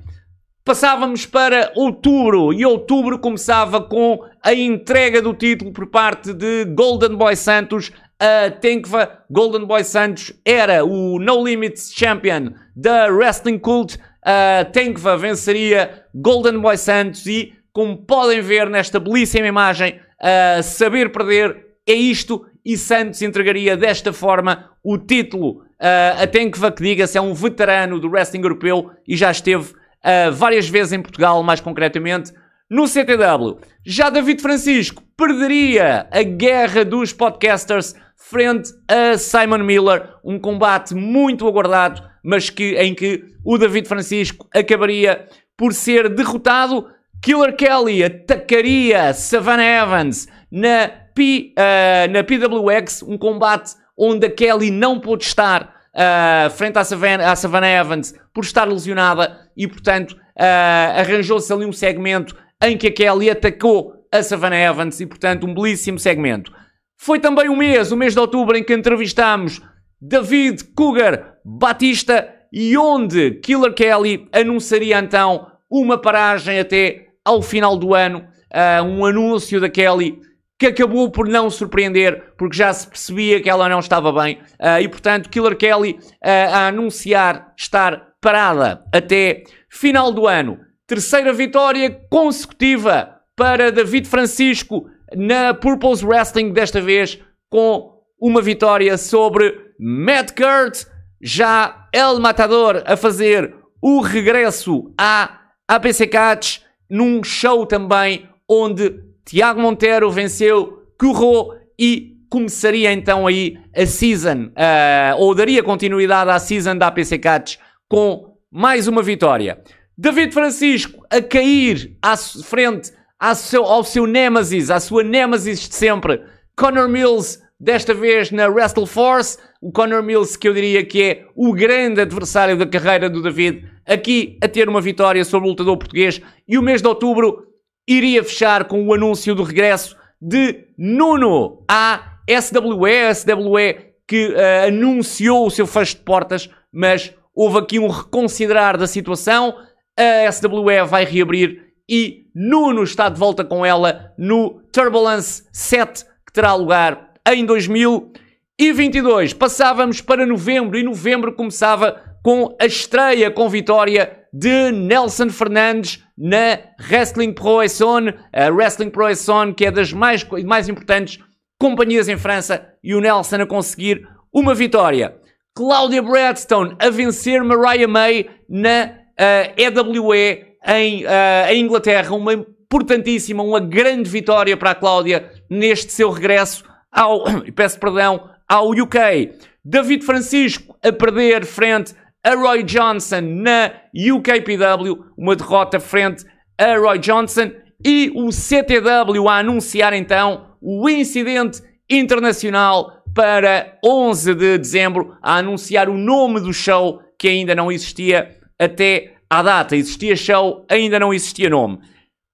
Passávamos 0.63 1.25
para 1.25 1.71
outubro 1.75 2.53
e 2.53 2.63
outubro 2.63 3.17
começava 3.17 3.81
com 3.81 4.23
a 4.43 4.53
entrega 4.53 5.19
do 5.19 5.33
título 5.33 5.73
por 5.73 5.87
parte 5.87 6.33
de 6.33 6.65
Golden 6.65 7.15
Boy 7.15 7.35
Santos 7.35 7.91
a 8.19 8.51
Tenkva. 8.51 9.23
Golden 9.27 9.65
Boy 9.65 9.83
Santos 9.83 10.31
era 10.45 10.85
o 10.85 11.17
No 11.17 11.43
Limits 11.43 11.91
Champion 11.91 12.51
da 12.75 13.07
Wrestling 13.07 13.57
Cult. 13.57 13.97
A 14.23 14.63
Tenkva 14.65 15.17
venceria 15.17 16.05
Golden 16.13 16.59
Boy 16.59 16.77
Santos 16.77 17.25
e, 17.25 17.55
como 17.73 17.97
podem 17.97 18.39
ver 18.39 18.69
nesta 18.69 18.99
belíssima 18.99 19.47
imagem, 19.47 19.99
a 20.19 20.61
saber 20.61 21.11
perder 21.11 21.71
é 21.87 21.93
isto 21.93 22.45
e 22.63 22.77
Santos 22.77 23.23
entregaria 23.23 23.75
desta 23.75 24.13
forma 24.13 24.69
o 24.83 24.99
título. 24.99 25.63
a 25.79 26.27
Tenkva, 26.27 26.71
que 26.71 26.83
diga-se, 26.83 27.17
é 27.17 27.21
um 27.21 27.33
veterano 27.33 27.99
do 27.99 28.07
wrestling 28.07 28.43
europeu 28.43 28.91
e 29.07 29.17
já 29.17 29.31
esteve 29.31 29.80
uh, 30.03 30.31
várias 30.31 30.67
vezes 30.67 30.93
em 30.93 31.01
Portugal, 31.01 31.41
mais 31.43 31.59
concretamente 31.59 32.31
no 32.69 32.87
CTW. 32.87 33.59
Já 33.85 34.09
David 34.09 34.41
Francisco 34.41 35.03
perderia 35.17 36.07
a 36.11 36.23
guerra 36.23 36.85
dos 36.85 37.11
podcasters 37.11 37.95
frente 38.15 38.71
a 38.87 39.17
Simon 39.17 39.59
Miller, 39.59 40.07
um 40.23 40.39
combate 40.39 40.95
muito 40.95 41.47
aguardado, 41.47 42.01
mas 42.23 42.49
que, 42.49 42.75
em 42.75 42.95
que 42.95 43.25
o 43.43 43.57
David 43.57 43.87
Francisco 43.87 44.47
acabaria 44.53 45.27
por 45.57 45.73
ser 45.73 46.07
derrotado. 46.07 46.87
Killer 47.21 47.55
Kelly 47.55 48.03
atacaria 48.03 49.13
Savannah 49.13 49.63
Evans 49.63 50.27
na, 50.49 50.89
P, 51.13 51.53
uh, 51.57 52.11
na 52.11 52.23
PWX, 52.23 53.03
um 53.03 53.17
combate 53.17 53.75
onde 53.97 54.25
a 54.25 54.31
Kelly 54.31 54.71
não 54.71 54.99
pôde 54.99 55.25
estar 55.25 55.81
uh, 55.93 56.49
frente 56.51 56.79
à 56.79 56.83
Savannah, 56.83 57.31
à 57.31 57.35
Savannah 57.35 57.67
Evans 57.67 58.15
por 58.33 58.43
estar 58.43 58.67
lesionada 58.67 59.40
e, 59.55 59.67
portanto, 59.67 60.11
uh, 60.11 60.99
arranjou-se 60.99 61.51
ali 61.51 61.65
um 61.65 61.71
segmento 61.71 62.35
em 62.63 62.77
que 62.77 62.87
a 62.87 62.91
Kelly 62.91 63.29
atacou 63.29 63.93
a 64.11 64.21
Savannah 64.21 64.57
Evans 64.57 64.99
e, 64.99 65.05
portanto, 65.05 65.47
um 65.47 65.53
belíssimo 65.53 65.99
segmento. 65.99 66.51
Foi 66.97 67.19
também 67.19 67.49
o 67.49 67.55
mês, 67.55 67.91
o 67.91 67.97
mês 67.97 68.13
de 68.13 68.19
outubro, 68.19 68.55
em 68.55 68.63
que 68.63 68.73
entrevistámos 68.73 69.61
David 69.99 70.63
Cougar 70.75 71.37
Batista 71.43 72.27
e 72.51 72.77
onde 72.77 73.31
Killer 73.35 73.73
Kelly 73.73 74.27
anunciaria 74.31 74.99
então 74.99 75.47
uma 75.69 75.97
paragem 75.97 76.59
até 76.59 77.07
ao 77.23 77.41
final 77.41 77.77
do 77.77 77.93
ano, 77.93 78.27
uh, 78.53 78.83
um 78.83 79.05
anúncio 79.05 79.59
da 79.59 79.69
Kelly 79.69 80.19
que 80.59 80.67
acabou 80.67 81.09
por 81.09 81.27
não 81.27 81.49
surpreender, 81.49 82.33
porque 82.37 82.55
já 82.55 82.71
se 82.71 82.85
percebia 82.85 83.41
que 83.41 83.49
ela 83.49 83.67
não 83.67 83.79
estava 83.79 84.11
bem. 84.11 84.37
Uh, 84.59 84.79
e, 84.79 84.87
portanto, 84.87 85.27
Killer 85.27 85.57
Kelly 85.57 85.93
uh, 85.93 86.53
a 86.53 86.67
anunciar 86.67 87.51
estar 87.57 88.10
parada 88.21 88.85
até 88.93 89.43
final 89.69 90.11
do 90.11 90.27
ano. 90.27 90.59
Terceira 90.85 91.33
vitória 91.33 91.89
consecutiva 92.09 93.17
para 93.35 93.71
David 93.71 94.07
Francisco 94.07 94.85
na 95.15 95.53
Purpose 95.53 96.05
Wrestling, 96.05 96.53
desta 96.53 96.79
vez 96.79 97.19
com 97.49 97.91
uma 98.19 98.41
vitória 98.41 98.97
sobre 98.97 99.73
Matt 99.79 100.31
Kurt. 100.31 100.85
Já 101.23 101.87
El 101.93 102.19
Matador 102.19 102.83
a 102.85 102.95
fazer 102.95 103.53
o 103.81 104.01
regresso 104.01 104.93
à 104.97 105.39
APC 105.67 106.07
Catch 106.07 106.59
num 106.89 107.23
show 107.23 107.65
também 107.65 108.27
onde 108.49 108.99
Tiago 109.25 109.61
Monteiro 109.61 110.11
venceu 110.11 110.83
Curro 110.99 111.53
e 111.79 112.17
começaria 112.29 112.91
então 112.91 113.27
aí 113.27 113.57
a 113.75 113.85
season, 113.85 114.51
uh, 114.55 115.17
ou 115.17 115.35
daria 115.35 115.61
continuidade 115.61 116.29
à 116.29 116.39
season 116.39 116.77
da 116.77 116.87
APC 116.87 117.19
Cats 117.19 117.59
com 117.91 118.37
mais 118.49 118.87
uma 118.87 119.03
vitória. 119.03 119.61
David 119.97 120.33
Francisco 120.33 121.05
a 121.09 121.21
cair 121.21 121.97
à 122.01 122.15
frente 122.15 122.89
ao 123.19 123.35
seu, 123.35 123.65
ao 123.65 123.83
seu 123.83 124.07
Nemesis, 124.07 124.71
à 124.71 124.79
sua 124.79 125.03
Nemesis 125.03 125.67
de 125.67 125.75
sempre, 125.75 126.21
Connor 126.55 126.87
Mills, 126.87 127.39
desta 127.59 127.93
vez 127.93 128.31
na 128.31 128.47
Wrestle 128.47 128.85
Force. 128.85 129.37
O 129.61 129.73
Connor 129.73 130.01
Mills, 130.01 130.39
que 130.39 130.47
eu 130.47 130.53
diria 130.53 130.85
que 130.85 131.03
é 131.03 131.25
o 131.35 131.51
grande 131.51 131.99
adversário 131.99 132.55
da 132.55 132.65
carreira 132.65 133.09
do 133.09 133.21
David, 133.21 133.69
aqui 133.85 134.39
a 134.41 134.47
ter 134.47 134.69
uma 134.69 134.79
vitória 134.79 135.25
sobre 135.25 135.49
o 135.49 135.51
lutador 135.51 135.77
português. 135.77 136.21
E 136.47 136.57
o 136.57 136.63
mês 136.63 136.81
de 136.81 136.87
outubro 136.87 137.45
iria 137.85 138.23
fechar 138.23 138.69
com 138.69 138.87
o 138.87 138.93
anúncio 138.93 139.35
do 139.35 139.43
regresso 139.43 139.97
de 140.21 140.65
Nuno 140.77 141.65
à 141.67 142.21
SWE, 142.25 143.07
a 143.09 143.13
SWE 143.13 143.91
que 144.07 144.27
uh, 144.27 144.67
anunciou 144.69 145.45
o 145.45 145.51
seu 145.51 145.67
fecho 145.67 145.97
de 145.97 146.03
portas, 146.03 146.49
mas 146.71 147.13
houve 147.35 147.57
aqui 147.59 147.79
um 147.79 147.87
reconsiderar 147.87 148.77
da 148.77 148.87
situação. 148.87 149.55
A 149.97 150.31
SWE 150.31 150.83
vai 150.87 151.05
reabrir 151.05 151.73
e 151.89 152.27
Nuno 152.33 152.83
está 152.83 153.09
de 153.09 153.19
volta 153.19 153.43
com 153.43 153.65
ela 153.65 154.13
no 154.17 154.61
Turbulence 154.71 155.43
7, 155.51 156.05
que 156.25 156.33
terá 156.33 156.55
lugar 156.55 157.11
em 157.27 157.45
2022. 157.45 159.33
Passávamos 159.33 159.99
para 160.01 160.25
novembro 160.25 160.77
e 160.77 160.83
novembro 160.83 161.33
começava 161.33 162.01
com 162.23 162.55
a 162.59 162.65
estreia 162.65 163.29
com 163.29 163.49
vitória 163.49 164.21
de 164.31 164.71
Nelson 164.71 165.29
Fernandes 165.29 166.03
na 166.17 166.59
Wrestling 166.89 167.33
Pro 167.33 167.61
Essone, 167.61 168.13
a 168.31 168.49
Wrestling 168.49 168.89
Pro 168.89 169.09
Essone, 169.09 169.53
que 169.53 169.65
é 169.65 169.71
das 169.71 169.91
mais, 169.91 170.25
mais 170.45 170.69
importantes 170.69 171.19
companhias 171.59 172.07
em 172.07 172.17
França, 172.17 172.65
e 172.83 172.95
o 172.95 173.01
Nelson 173.01 173.41
a 173.41 173.45
conseguir 173.45 174.07
uma 174.33 174.55
vitória. 174.55 175.15
Claudia 175.53 176.01
Bradstone 176.01 176.75
a 176.79 176.89
vencer 176.89 177.43
Mariah 177.43 177.87
May 177.87 178.29
na 178.47 178.85
uh, 178.85 178.93
eh, 179.17 179.53
EWE 179.57 180.45
em, 180.65 181.05
uh, 181.05 181.49
em 181.49 181.61
Inglaterra, 181.61 182.15
uma 182.15 182.33
importantíssima, 182.33 183.43
uma 183.43 183.59
grande 183.59 184.09
vitória 184.09 184.55
para 184.55 184.71
a 184.71 184.75
Cláudia 184.75 185.29
neste 185.49 185.91
seu 185.91 186.09
regresso 186.09 186.63
ao, 186.91 187.23
peço 187.53 187.79
perdão, 187.79 188.29
ao 188.47 188.69
UK. 188.69 189.33
David 189.63 190.05
Francisco 190.05 190.75
a 190.81 190.91
perder 190.91 191.45
frente 191.45 191.93
a 192.23 192.33
Roy 192.33 192.63
Johnson 192.63 193.21
na 193.21 193.71
UKPW, 193.93 195.05
uma 195.17 195.35
derrota 195.35 195.79
frente 195.79 196.25
a 196.57 196.77
Roy 196.77 196.97
Johnson. 196.99 197.51
E 197.83 198.11
o 198.15 198.29
CTW 198.31 199.27
a 199.27 199.39
anunciar 199.39 199.91
então 199.93 200.55
o 200.61 200.87
incidente 200.87 201.61
internacional 201.89 203.00
para 203.13 203.77
11 203.83 204.35
de 204.35 204.57
dezembro, 204.57 205.17
a 205.21 205.37
anunciar 205.37 205.89
o 205.89 205.97
nome 205.97 206.39
do 206.39 206.53
show 206.53 207.01
que 207.17 207.27
ainda 207.27 207.53
não 207.53 207.71
existia 207.71 208.37
até 208.57 209.13
à 209.29 209.41
data. 209.41 209.75
Existia 209.75 210.15
show, 210.15 210.65
ainda 210.69 210.99
não 210.99 211.13
existia 211.13 211.49
nome. 211.49 211.79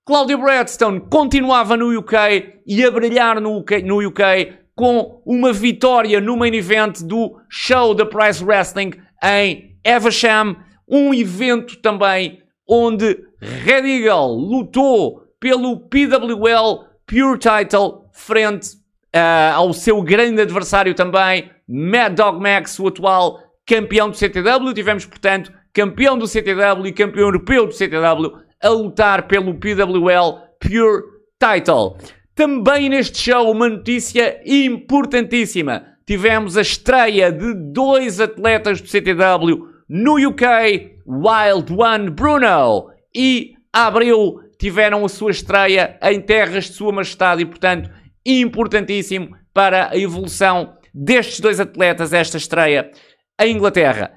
Claudia 0.05 0.37
Bradstone 0.37 1.01
continuava 1.01 1.75
no 1.75 1.97
UK 1.97 2.61
e 2.65 2.83
a 2.83 2.89
brilhar 2.89 3.41
no 3.41 3.57
UK, 3.57 3.81
no 3.83 4.05
UK 4.07 4.53
com 4.73 5.21
uma 5.25 5.51
vitória 5.51 6.21
no 6.21 6.37
main 6.37 6.53
event 6.53 7.01
do 7.01 7.41
show 7.49 7.93
da 7.93 8.05
Price 8.05 8.43
Wrestling 8.43 8.91
em 9.21 9.75
Evesham, 9.83 10.55
um 10.87 11.13
evento 11.13 11.81
também 11.81 12.41
onde 12.69 13.19
Red 13.41 13.85
Eagle 13.85 14.35
lutou 14.37 15.23
pelo 15.39 15.79
PWL 15.89 16.85
Pure 17.05 17.39
Title 17.39 18.05
frente 18.13 18.76
uh, 19.15 19.55
ao 19.55 19.73
seu 19.73 20.01
grande 20.01 20.41
adversário 20.41 20.93
também, 20.93 21.49
Mad 21.67 22.15
Dog 22.15 22.39
Max, 22.39 22.79
o 22.79 22.87
atual 22.87 23.39
campeão 23.65 24.09
do 24.09 24.17
CTW. 24.17 24.73
Tivemos, 24.73 25.05
portanto, 25.05 25.51
campeão 25.73 26.17
do 26.17 26.27
CTW 26.27 26.87
e 26.87 26.91
campeão 26.91 27.25
europeu 27.25 27.67
do 27.67 27.73
CTW 27.73 28.37
a 28.61 28.69
lutar 28.69 29.27
pelo 29.27 29.53
PWL 29.55 30.39
Pure 30.59 31.03
Title. 31.39 31.97
Também 32.33 32.89
neste 32.89 33.17
show, 33.17 33.51
uma 33.51 33.69
notícia 33.69 34.41
importantíssima. 34.45 35.83
Tivemos 36.05 36.55
a 36.55 36.61
estreia 36.61 37.31
de 37.31 37.53
dois 37.53 38.19
atletas 38.19 38.79
do 38.79 38.87
CTW 38.87 39.67
no 39.89 40.15
UK, 40.15 40.97
Wild 41.05 41.73
One 41.73 42.09
Bruno 42.09 42.91
e 43.15 43.55
Abril 43.71 44.41
tiveram 44.59 45.05
a 45.05 45.09
sua 45.09 45.31
estreia 45.31 45.97
em 46.01 46.19
terras 46.19 46.65
de 46.65 46.73
Sua 46.73 46.91
Majestade 46.91 47.43
e, 47.43 47.45
portanto, 47.45 47.89
importantíssimo 48.27 49.35
para 49.53 49.89
a 49.89 49.97
evolução 49.97 50.77
destes 50.93 51.39
dois 51.39 51.59
atletas, 51.59 52.13
esta 52.13 52.37
estreia 52.37 52.91
em 53.39 53.55
Inglaterra. 53.55 54.11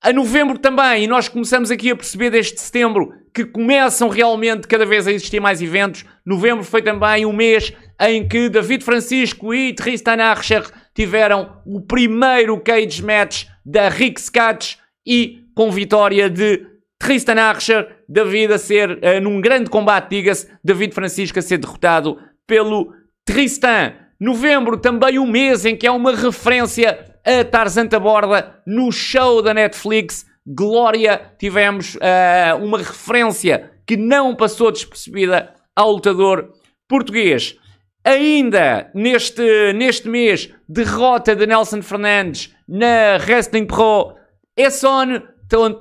A 0.00 0.12
novembro 0.12 0.58
também, 0.58 1.04
e 1.04 1.06
nós 1.08 1.28
começamos 1.28 1.70
aqui 1.70 1.90
a 1.90 1.96
perceber 1.96 2.30
desde 2.30 2.60
setembro 2.60 3.12
que 3.34 3.44
começam 3.44 4.08
realmente 4.08 4.68
cada 4.68 4.86
vez 4.86 5.06
a 5.06 5.12
existir 5.12 5.40
mais 5.40 5.60
eventos. 5.60 6.04
Novembro 6.24 6.62
foi 6.64 6.82
também 6.82 7.26
o 7.26 7.32
mês 7.32 7.72
em 8.00 8.26
que 8.26 8.48
David 8.48 8.84
Francisco 8.84 9.52
e 9.52 9.72
Tristan 9.74 10.22
Archer 10.22 10.64
tiveram 10.94 11.60
o 11.66 11.80
primeiro 11.80 12.60
cage 12.60 13.02
match 13.02 13.46
da 13.64 13.88
Rick 13.88 14.30
Catch 14.30 14.76
e 15.04 15.40
com 15.54 15.70
vitória 15.70 16.30
de 16.30 16.64
Tristan 16.98 17.40
Archer, 17.40 17.96
David 18.08 18.52
a 18.52 18.58
ser, 18.58 18.90
uh, 18.90 19.20
num 19.20 19.40
grande 19.40 19.70
combate, 19.70 20.10
diga-se, 20.10 20.48
David 20.62 20.94
Francisco 20.94 21.38
a 21.38 21.42
ser 21.42 21.58
derrotado 21.58 22.18
pelo 22.46 22.92
Tristan. 23.28 23.92
Novembro, 24.18 24.78
também 24.78 25.18
o 25.18 25.26
mês 25.26 25.66
em 25.66 25.76
que 25.76 25.86
há 25.86 25.92
uma 25.92 26.16
referência 26.16 26.98
a 27.22 27.44
Tarzan 27.44 27.86
Borda 27.86 28.62
no 28.66 28.90
show 28.90 29.42
da 29.42 29.52
Netflix. 29.52 30.24
Glória, 30.46 31.20
tivemos 31.38 31.96
uh, 31.96 32.56
uma 32.64 32.78
referência 32.78 33.70
que 33.86 33.98
não 33.98 34.34
passou 34.34 34.72
despercebida 34.72 35.52
ao 35.76 35.92
lutador 35.92 36.54
português. 36.88 37.54
Ainda 38.02 38.90
neste, 38.94 39.74
neste 39.74 40.08
mês, 40.08 40.50
derrota 40.66 41.36
de 41.36 41.46
Nelson 41.46 41.82
Fernandes 41.82 42.54
na 42.66 43.18
Wrestling 43.18 43.66
Pro 43.66 44.14
Esson, 44.56 45.20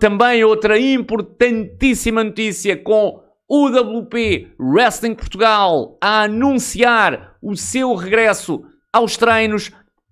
também 0.02 0.44
outra 0.44 0.78
importantíssima 0.78 2.26
notícia 2.26 2.76
com 2.76 3.24
o 3.48 3.68
WP 3.68 4.56
Wrestling 4.60 5.16
Portugal 5.16 5.98
a 6.02 6.24
anunciar 6.24 7.36
o 7.42 7.56
seu 7.56 7.96
regresso 7.96 8.64
aos 8.92 9.16
treinos. 9.16 9.72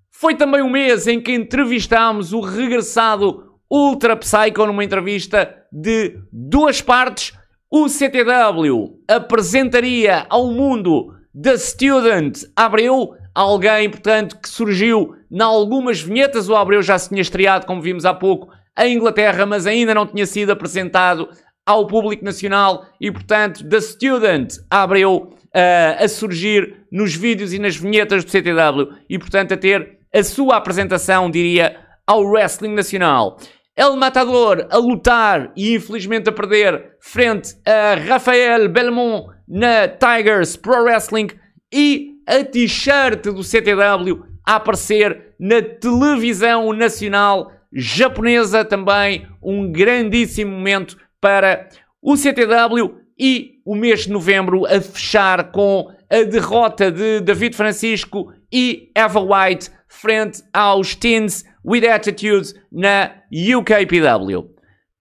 Foi 0.09 0.35
também 0.35 0.61
um 0.61 0.69
mês 0.69 1.07
em 1.07 1.21
que 1.21 1.33
entrevistámos 1.33 2.31
o 2.31 2.39
regressado 2.39 3.43
Ultra 3.69 4.15
Psycho 4.15 4.65
numa 4.65 4.83
entrevista 4.83 5.53
de 5.71 6.17
duas 6.31 6.81
partes. 6.81 7.33
O 7.69 7.89
CTW 7.89 9.01
apresentaria 9.07 10.25
ao 10.29 10.47
mundo 10.51 11.13
The 11.39 11.57
Student 11.57 12.43
Abreu, 12.55 13.15
alguém, 13.33 13.89
portanto, 13.89 14.39
que 14.39 14.47
surgiu 14.47 15.15
em 15.29 15.41
algumas 15.41 15.99
vinhetas. 15.99 16.47
O 16.47 16.55
Abreu 16.55 16.81
já 16.81 16.97
se 16.97 17.09
tinha 17.09 17.21
estreado, 17.21 17.65
como 17.65 17.81
vimos 17.81 18.05
há 18.05 18.13
pouco, 18.13 18.49
em 18.77 18.95
Inglaterra, 18.95 19.45
mas 19.45 19.67
ainda 19.67 19.93
não 19.93 20.05
tinha 20.05 20.25
sido 20.25 20.51
apresentado 20.51 21.27
ao 21.65 21.87
público 21.87 22.23
nacional 22.23 22.85
e, 23.01 23.11
portanto, 23.11 23.67
The 23.67 23.81
Student 23.81 24.57
Abreu 24.69 25.15
uh, 25.17 26.03
a 26.03 26.07
surgir 26.07 26.85
nos 26.91 27.15
vídeos 27.15 27.53
e 27.53 27.59
nas 27.59 27.75
vinhetas 27.75 28.23
do 28.23 28.31
CTW 28.31 28.95
e, 29.09 29.17
portanto, 29.17 29.53
a 29.53 29.57
ter 29.57 29.99
a 30.13 30.23
sua 30.23 30.57
apresentação, 30.57 31.29
diria, 31.29 31.77
ao 32.05 32.23
wrestling 32.23 32.73
nacional. 32.73 33.37
El 33.75 33.97
Matador 33.97 34.67
a 34.69 34.77
lutar 34.77 35.51
e 35.55 35.73
infelizmente 35.73 36.29
a 36.29 36.31
perder 36.31 36.95
frente 37.01 37.55
a 37.65 37.95
Rafael 37.95 38.69
Belmont 38.69 39.27
na 39.47 39.87
Tigers 39.87 40.55
Pro 40.55 40.83
Wrestling 40.83 41.27
e 41.73 42.13
a 42.25 42.43
t-shirt 42.43 43.23
do 43.23 43.43
CTW 43.43 44.23
a 44.45 44.55
aparecer 44.55 45.33
na 45.37 45.61
televisão 45.61 46.71
nacional 46.71 47.51
japonesa 47.73 48.63
também, 48.63 49.27
um 49.43 49.69
grandíssimo 49.69 50.51
momento 50.51 50.95
para 51.25 51.69
o 52.03 52.15
CTW 52.15 52.99
e 53.17 53.55
o 53.65 53.73
mês 53.73 54.01
de 54.01 54.11
novembro 54.11 54.63
a 54.67 54.79
fechar 54.79 55.51
com 55.51 55.91
a 56.07 56.21
derrota 56.21 56.91
de 56.91 57.19
David 57.19 57.55
Francisco 57.55 58.31
e 58.53 58.91
Eva 58.93 59.19
White 59.19 59.71
frente 59.87 60.43
aos 60.53 60.93
Teens 60.93 61.43
with 61.65 61.87
Attitude 61.87 62.53
na 62.71 63.09
UKPW. 63.57 64.51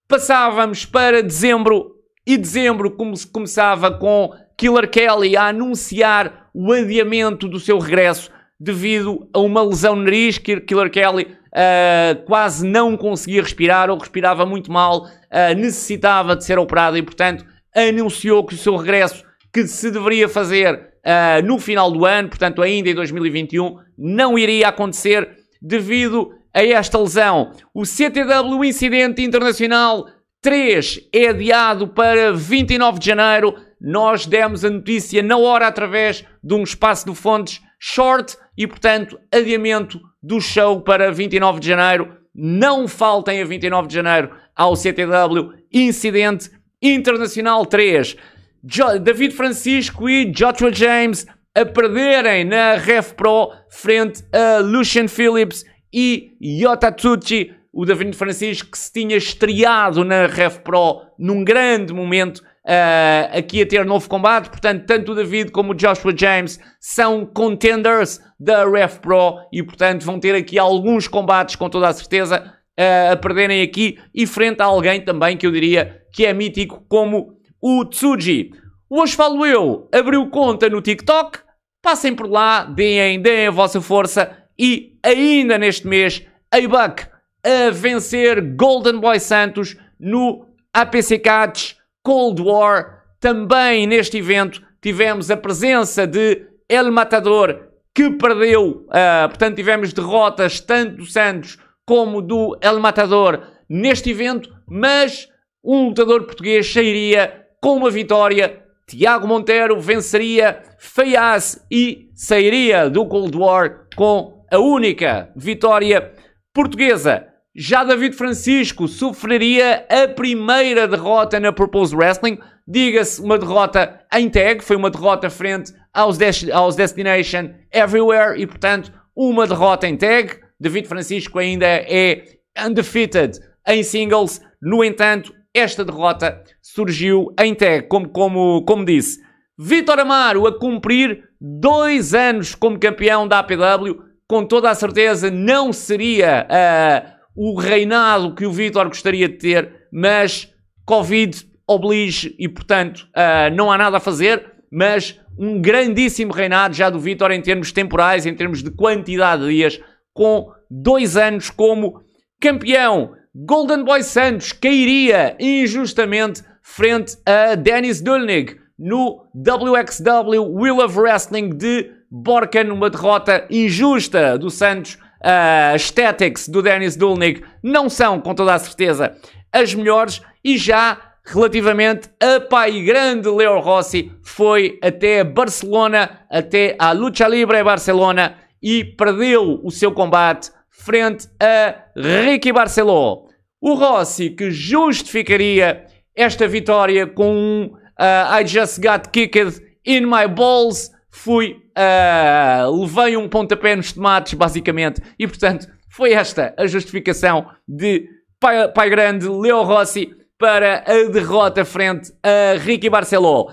Passávamos 0.08 0.86
para 0.86 1.22
dezembro 1.22 1.94
e 2.26 2.38
dezembro 2.38 2.92
como 2.92 3.14
se 3.14 3.26
começava 3.26 3.90
com 3.90 4.32
Killer 4.56 4.88
Kelly 4.88 5.36
a 5.36 5.48
anunciar 5.48 6.48
o 6.54 6.72
adiamento 6.72 7.46
do 7.46 7.60
seu 7.60 7.78
regresso 7.78 8.30
devido 8.58 9.28
a 9.30 9.40
uma 9.40 9.62
lesão 9.62 9.94
no 9.94 10.04
nariz. 10.04 10.38
Killer 10.38 10.90
Kelly 10.90 11.36
uh, 11.54 12.24
quase 12.24 12.66
não 12.66 12.96
conseguia 12.96 13.42
respirar 13.42 13.90
ou 13.90 13.98
respirava 13.98 14.46
muito 14.46 14.72
mal, 14.72 15.06
uh, 15.34 15.54
necessitava 15.56 16.36
de 16.36 16.44
ser 16.44 16.58
operado 16.58 16.96
e, 16.96 17.02
portanto, 17.02 17.44
anunciou 17.74 18.46
que 18.46 18.54
o 18.54 18.58
seu 18.58 18.76
regresso, 18.76 19.24
que 19.52 19.66
se 19.66 19.90
deveria 19.90 20.28
fazer 20.28 20.74
uh, 20.74 21.44
no 21.44 21.58
final 21.58 21.90
do 21.90 22.06
ano, 22.06 22.28
portanto, 22.28 22.62
ainda 22.62 22.88
em 22.88 22.94
2021, 22.94 23.78
não 23.98 24.38
iria 24.38 24.68
acontecer 24.68 25.28
devido 25.60 26.30
a 26.52 26.64
esta 26.64 26.98
lesão. 26.98 27.50
O 27.74 27.84
CTW 27.84 28.64
Incidente 28.64 29.22
Internacional 29.22 30.06
3 30.40 31.08
é 31.12 31.28
adiado 31.28 31.88
para 31.88 32.32
29 32.32 33.00
de 33.00 33.06
janeiro. 33.06 33.56
Nós 33.80 34.24
demos 34.24 34.64
a 34.64 34.70
notícia 34.70 35.22
na 35.22 35.36
hora 35.36 35.66
através 35.66 36.24
de 36.42 36.54
um 36.54 36.62
espaço 36.62 37.10
de 37.10 37.14
fontes 37.14 37.60
short 37.78 38.36
e, 38.56 38.66
portanto, 38.66 39.18
adiamento 39.32 40.00
do 40.22 40.40
show 40.40 40.80
para 40.80 41.10
29 41.10 41.60
de 41.60 41.68
janeiro. 41.68 42.16
Não 42.34 42.86
faltem 42.88 43.42
a 43.42 43.44
29 43.44 43.88
de 43.88 43.94
janeiro 43.94 44.30
ao 44.54 44.74
CTW 44.74 45.52
Incidente 45.72 46.50
Internacional 46.80 47.66
3. 47.66 48.16
Jo 48.62 48.98
David 48.98 49.34
Francisco 49.34 50.08
e 50.08 50.26
Joshua 50.26 50.72
James 50.72 51.26
a 51.54 51.64
perderem 51.64 52.44
na 52.44 52.74
Ref 52.74 53.12
Pro 53.12 53.50
frente 53.68 54.24
a 54.32 54.58
Lucian 54.58 55.06
Phillips 55.06 55.64
e 55.92 56.36
Yota 56.42 56.90
Tsuchi. 56.90 57.54
O 57.72 57.84
David 57.84 58.16
Francisco 58.16 58.70
que 58.70 58.78
se 58.78 58.92
tinha 58.92 59.16
estreado 59.16 60.04
na 60.04 60.26
Ref 60.26 60.58
Pro 60.58 61.02
num 61.18 61.42
grande 61.42 61.92
momento 61.92 62.38
uh, 62.38 63.36
aqui 63.36 63.62
a 63.62 63.66
ter 63.66 63.84
novo 63.84 64.08
combate. 64.08 64.48
Portanto, 64.48 64.86
tanto 64.86 65.12
o 65.12 65.14
David 65.14 65.50
como 65.50 65.72
o 65.72 65.74
Joshua 65.74 66.12
James 66.16 66.60
são 66.80 67.26
contenders 67.26 68.20
da 68.38 68.64
Ref 68.68 68.98
Pro 68.98 69.38
e, 69.52 69.62
portanto, 69.62 70.04
vão 70.04 70.18
ter 70.18 70.34
aqui 70.34 70.58
alguns 70.58 71.08
combates 71.08 71.56
com 71.56 71.68
toda 71.68 71.88
a 71.88 71.92
certeza 71.92 72.52
uh, 72.78 73.12
a 73.12 73.16
perderem 73.16 73.62
aqui 73.62 73.98
e 74.14 74.26
frente 74.26 74.60
a 74.60 74.66
alguém 74.66 75.00
também 75.00 75.36
que 75.36 75.46
eu 75.46 75.52
diria 75.52 76.02
que 76.12 76.26
é 76.26 76.32
mítico 76.32 76.84
como 76.88 77.38
o 77.60 77.84
Tsuji. 77.84 78.52
Hoje 78.88 79.16
falo 79.16 79.44
eu, 79.44 79.88
abriu 79.92 80.28
conta 80.28 80.68
no 80.68 80.80
TikTok, 80.80 81.38
passem 81.82 82.14
por 82.14 82.30
lá, 82.30 82.64
deem, 82.64 83.20
deem 83.20 83.48
a 83.48 83.50
vossa 83.50 83.80
força 83.80 84.36
e 84.58 84.98
ainda 85.02 85.58
neste 85.58 85.86
mês, 85.86 86.24
A-Buck 86.50 87.06
a 87.44 87.70
vencer 87.70 88.40
Golden 88.54 88.98
Boy 89.00 89.20
Santos 89.20 89.76
no 89.98 90.46
APC 90.72 91.18
Cats 91.18 91.76
Cold 92.02 92.40
War. 92.40 93.02
Também 93.20 93.86
neste 93.86 94.18
evento 94.18 94.62
tivemos 94.80 95.30
a 95.30 95.36
presença 95.36 96.06
de 96.06 96.46
El 96.68 96.90
Matador, 96.90 97.68
que 97.94 98.10
perdeu, 98.10 98.86
uh, 98.88 99.28
portanto 99.28 99.56
tivemos 99.56 99.92
derrotas 99.92 100.60
tanto 100.60 100.96
do 100.96 101.06
Santos 101.06 101.58
como 101.86 102.22
do 102.22 102.56
El 102.60 102.80
Matador 102.80 103.42
neste 103.68 104.10
evento, 104.10 104.50
mas 104.66 105.28
um 105.62 105.88
lutador 105.88 106.24
português 106.24 106.70
sairia 106.70 107.46
com 107.60 107.76
uma 107.76 107.90
vitória. 107.90 108.62
Tiago 108.86 109.26
Monteiro 109.26 109.80
venceria 109.80 110.60
Feias 110.78 111.64
e 111.70 112.10
sairia 112.14 112.90
do 112.90 113.06
Cold 113.06 113.36
War 113.36 113.86
com 113.96 114.44
a 114.50 114.58
única 114.58 115.30
vitória 115.34 116.12
portuguesa. 116.52 117.26
Já 117.56 117.84
David 117.84 118.16
Francisco 118.16 118.86
sofreria 118.86 119.86
a 119.88 120.08
primeira 120.08 120.86
derrota 120.86 121.40
na 121.40 121.52
Purpose 121.52 121.94
Wrestling. 121.94 122.38
Diga-se 122.66 123.20
uma 123.22 123.38
derrota 123.38 124.00
em 124.12 124.28
tag, 124.28 124.62
foi 124.62 124.76
uma 124.76 124.90
derrota 124.90 125.30
frente 125.30 125.72
aos, 125.92 126.18
Des 126.18 126.48
aos 126.50 126.76
Destination 126.76 127.50
Everywhere 127.72 128.40
e, 128.40 128.46
portanto, 128.46 128.92
uma 129.14 129.46
derrota 129.46 129.86
em 129.86 129.96
tag. 129.96 130.43
David 130.60 130.88
Francisco 130.88 131.38
ainda 131.38 131.66
é 131.66 132.24
undefeated 132.66 133.38
em 133.66 133.82
singles. 133.82 134.40
No 134.60 134.84
entanto, 134.84 135.32
esta 135.52 135.84
derrota 135.84 136.42
surgiu 136.60 137.32
em 137.38 137.54
tag, 137.54 137.86
como, 137.88 138.08
como, 138.08 138.64
como 138.64 138.84
disse. 138.84 139.20
Vitor 139.58 139.98
Amaro 140.00 140.46
a 140.46 140.58
cumprir 140.58 141.28
dois 141.40 142.12
anos 142.12 142.54
como 142.54 142.78
campeão 142.78 143.28
da 143.28 143.38
APW, 143.38 144.02
com 144.26 144.44
toda 144.44 144.70
a 144.70 144.74
certeza 144.74 145.30
não 145.30 145.72
seria 145.72 146.46
uh, 146.50 147.14
o 147.36 147.58
reinado 147.58 148.34
que 148.34 148.46
o 148.46 148.50
Vitor 148.50 148.88
gostaria 148.88 149.28
de 149.28 149.36
ter, 149.36 149.86
mas 149.92 150.52
Covid 150.84 151.46
oblige 151.66 152.34
e, 152.38 152.48
portanto, 152.48 153.06
uh, 153.16 153.54
não 153.54 153.70
há 153.70 153.78
nada 153.78 153.98
a 153.98 154.00
fazer. 154.00 154.52
Mas 154.72 155.20
um 155.38 155.60
grandíssimo 155.60 156.32
reinado 156.32 156.74
já 156.74 156.90
do 156.90 156.98
Vitor 156.98 157.30
em 157.30 157.40
termos 157.40 157.70
temporais, 157.70 158.26
em 158.26 158.34
termos 158.34 158.62
de 158.62 158.70
quantidade 158.70 159.42
de 159.42 159.50
dias, 159.50 159.80
com 160.14 160.50
dois 160.70 161.16
anos 161.16 161.50
como 161.50 162.00
campeão. 162.40 163.12
Golden 163.34 163.84
Boy 163.84 164.02
Santos 164.02 164.52
cairia 164.52 165.36
injustamente 165.40 166.42
frente 166.62 167.18
a 167.26 167.56
Dennis 167.56 168.00
Dulnig 168.00 168.56
no 168.78 169.26
WXW 169.34 170.40
Wheel 170.54 170.78
of 170.78 170.98
Wrestling 170.98 171.50
de 171.50 171.90
Borken, 172.10 172.70
uma 172.70 172.88
derrota 172.88 173.44
injusta 173.50 174.38
do 174.38 174.48
Santos 174.50 174.94
uh, 174.94 175.72
aesthetics 175.72 176.48
do 176.48 176.62
Dennis 176.62 176.96
Dulnig 176.96 177.42
não 177.62 177.88
são, 177.88 178.20
com 178.20 178.34
toda 178.34 178.54
a 178.54 178.58
certeza, 178.58 179.16
as 179.52 179.74
melhores 179.74 180.22
e 180.44 180.56
já 180.56 180.98
relativamente 181.24 182.08
a 182.20 182.38
pai 182.40 182.82
grande 182.82 183.28
Leo 183.28 183.58
Rossi 183.58 184.12
foi 184.22 184.78
até 184.82 185.24
Barcelona, 185.24 186.20
até 186.30 186.76
a 186.78 186.92
Lucha 186.92 187.26
Libre 187.26 187.64
Barcelona 187.64 188.36
e 188.64 188.82
perdeu 188.82 189.60
o 189.62 189.70
seu 189.70 189.92
combate 189.92 190.50
frente 190.70 191.28
a 191.38 191.84
Ricky 191.94 192.50
Barceló. 192.50 193.26
O 193.60 193.74
Rossi 193.74 194.30
que 194.30 194.50
justificaria 194.50 195.84
esta 196.16 196.48
vitória 196.48 197.06
com 197.06 197.34
um 197.36 197.64
uh, 197.66 198.40
I 198.40 198.46
just 198.46 198.80
got 198.80 199.10
kicked 199.12 199.62
in 199.84 200.06
my 200.06 200.26
balls 200.26 200.90
fui, 201.10 201.58
uh, 201.76 202.80
levei 202.80 203.18
um 203.18 203.28
pontapé 203.28 203.76
nos 203.76 203.92
tomates, 203.92 204.32
basicamente, 204.32 205.00
e 205.18 205.28
portanto 205.28 205.68
foi 205.90 206.12
esta 206.12 206.54
a 206.56 206.66
justificação 206.66 207.46
de 207.68 208.08
Pai, 208.40 208.68
pai 208.68 208.90
Grande 208.90 209.28
Leo 209.28 209.62
Rossi 209.62 210.10
para 210.38 210.84
a 210.86 211.10
derrota 211.10 211.64
frente 211.64 212.12
a 212.22 212.58
Ricky 212.58 212.90
Barceló. 212.90 213.50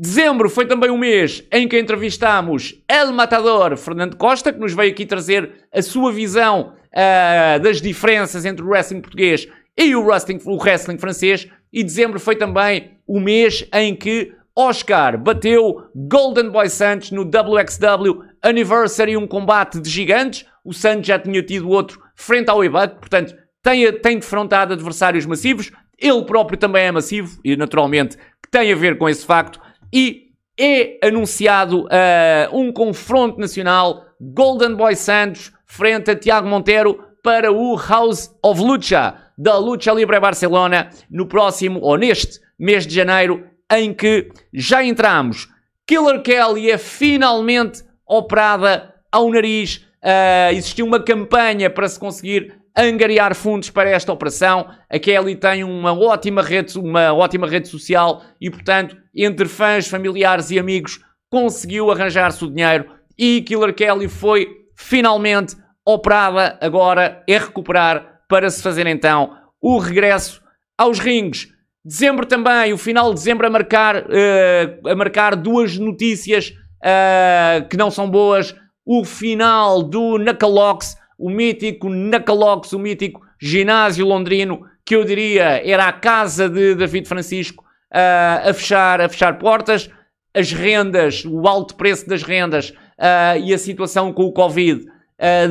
Dezembro 0.00 0.48
foi 0.48 0.64
também 0.64 0.90
o 0.90 0.96
mês 0.96 1.42
em 1.50 1.66
que 1.66 1.76
entrevistámos 1.76 2.80
El 2.86 3.10
Matador 3.10 3.76
Fernando 3.76 4.16
Costa, 4.16 4.52
que 4.52 4.60
nos 4.60 4.72
veio 4.72 4.92
aqui 4.92 5.04
trazer 5.04 5.66
a 5.74 5.82
sua 5.82 6.12
visão 6.12 6.72
uh, 6.92 7.58
das 7.60 7.82
diferenças 7.82 8.44
entre 8.44 8.64
o 8.64 8.68
wrestling 8.68 9.00
português 9.00 9.48
e 9.76 9.96
o 9.96 10.04
wrestling, 10.04 10.38
o 10.44 10.56
wrestling 10.56 10.98
francês. 10.98 11.48
E 11.72 11.82
dezembro 11.82 12.20
foi 12.20 12.36
também 12.36 12.92
o 13.08 13.18
mês 13.18 13.66
em 13.72 13.92
que 13.92 14.32
Oscar 14.54 15.18
bateu 15.18 15.88
Golden 15.94 16.50
Boy 16.50 16.68
Santos 16.68 17.10
no 17.10 17.22
WXW 17.22 18.22
Anniversary, 18.40 19.16
um 19.16 19.26
combate 19.26 19.80
de 19.80 19.90
gigantes. 19.90 20.46
O 20.64 20.72
Santos 20.72 21.08
já 21.08 21.18
tinha 21.18 21.42
tido 21.42 21.68
outro 21.68 22.00
frente 22.14 22.48
ao 22.50 22.62
Ebuck, 22.62 23.00
portanto 23.00 23.34
tem, 23.64 23.92
tem 23.94 24.18
defrontado 24.18 24.74
adversários 24.74 25.26
massivos. 25.26 25.72
Ele 25.98 26.24
próprio 26.24 26.56
também 26.56 26.84
é 26.84 26.92
massivo 26.92 27.40
e 27.44 27.56
naturalmente 27.56 28.16
tem 28.48 28.72
a 28.72 28.76
ver 28.76 28.96
com 28.96 29.08
esse 29.08 29.26
facto. 29.26 29.60
E 29.92 30.28
é 30.58 31.06
anunciado 31.06 31.84
uh, 31.84 32.58
um 32.58 32.72
confronto 32.72 33.38
nacional 33.38 34.04
Golden 34.20 34.74
Boy 34.74 34.96
Santos 34.96 35.52
frente 35.64 36.10
a 36.10 36.16
Tiago 36.16 36.48
Monteiro 36.48 37.04
para 37.22 37.52
o 37.52 37.76
House 37.76 38.34
of 38.42 38.60
Lucha 38.60 39.14
da 39.36 39.56
Lucha 39.56 39.92
Libre 39.92 40.18
Barcelona 40.18 40.90
no 41.08 41.26
próximo 41.26 41.80
ou 41.80 41.96
neste 41.96 42.40
mês 42.58 42.86
de 42.86 42.94
janeiro 42.94 43.46
em 43.72 43.94
que 43.94 44.28
já 44.52 44.82
entramos. 44.82 45.48
Killer 45.86 46.22
Kelly 46.22 46.70
é 46.70 46.78
finalmente 46.78 47.84
operada 48.06 48.94
ao 49.12 49.30
nariz. 49.30 49.86
Uh, 50.02 50.52
existiu 50.52 50.86
uma 50.86 51.00
campanha 51.00 51.70
para 51.70 51.88
se 51.88 51.98
conseguir 51.98 52.58
angariar 52.76 53.34
fundos 53.34 53.70
para 53.70 53.90
esta 53.90 54.12
operação. 54.12 54.68
A 54.88 54.98
Kelly 54.98 55.36
tem 55.36 55.64
uma 55.64 55.92
ótima 55.92 56.42
rede, 56.42 56.78
uma 56.78 57.12
ótima 57.12 57.46
rede 57.46 57.68
social 57.68 58.22
e, 58.40 58.50
portanto, 58.50 58.96
entre 59.24 59.48
fãs, 59.48 59.88
familiares 59.88 60.50
e 60.50 60.58
amigos, 60.58 61.00
conseguiu 61.30 61.90
arranjar-se 61.90 62.44
o 62.44 62.50
dinheiro 62.50 62.86
e 63.18 63.42
Killer 63.42 63.74
Kelly 63.74 64.08
foi 64.08 64.48
finalmente 64.76 65.56
operada. 65.84 66.56
Agora 66.60 67.22
é 67.28 67.38
recuperar 67.38 68.20
para 68.28 68.48
se 68.48 68.62
fazer 68.62 68.86
então 68.86 69.36
o 69.60 69.78
regresso 69.78 70.40
aos 70.76 70.98
rings. 70.98 71.48
Dezembro 71.84 72.26
também, 72.26 72.72
o 72.72 72.78
final 72.78 73.08
de 73.08 73.14
dezembro 73.14 73.46
a 73.46 73.50
marcar, 73.50 73.96
uh, 73.96 74.88
a 74.88 74.94
marcar 74.94 75.34
duas 75.34 75.78
notícias 75.78 76.52
uh, 76.82 77.66
que 77.68 77.76
não 77.76 77.90
são 77.90 78.08
boas. 78.08 78.54
O 78.84 79.04
final 79.04 79.82
do 79.82 80.18
Knuckleox, 80.18 80.96
o 81.18 81.30
mítico 81.30 81.88
Knuckleox, 81.88 82.72
o 82.72 82.78
mítico 82.78 83.22
ginásio 83.40 84.06
londrino, 84.06 84.64
que 84.84 84.94
eu 84.94 85.04
diria 85.04 85.62
era 85.68 85.88
a 85.88 85.92
casa 85.92 86.48
de 86.48 86.74
David 86.74 87.08
Francisco, 87.08 87.64
uh, 87.92 88.48
a, 88.48 88.54
fechar, 88.54 89.00
a 89.00 89.08
fechar 89.08 89.38
portas. 89.38 89.90
As 90.34 90.52
rendas, 90.52 91.24
o 91.24 91.48
alto 91.48 91.74
preço 91.74 92.08
das 92.08 92.22
rendas 92.22 92.70
uh, 92.70 93.38
e 93.42 93.52
a 93.52 93.58
situação 93.58 94.12
com 94.12 94.24
o 94.24 94.32
Covid 94.32 94.86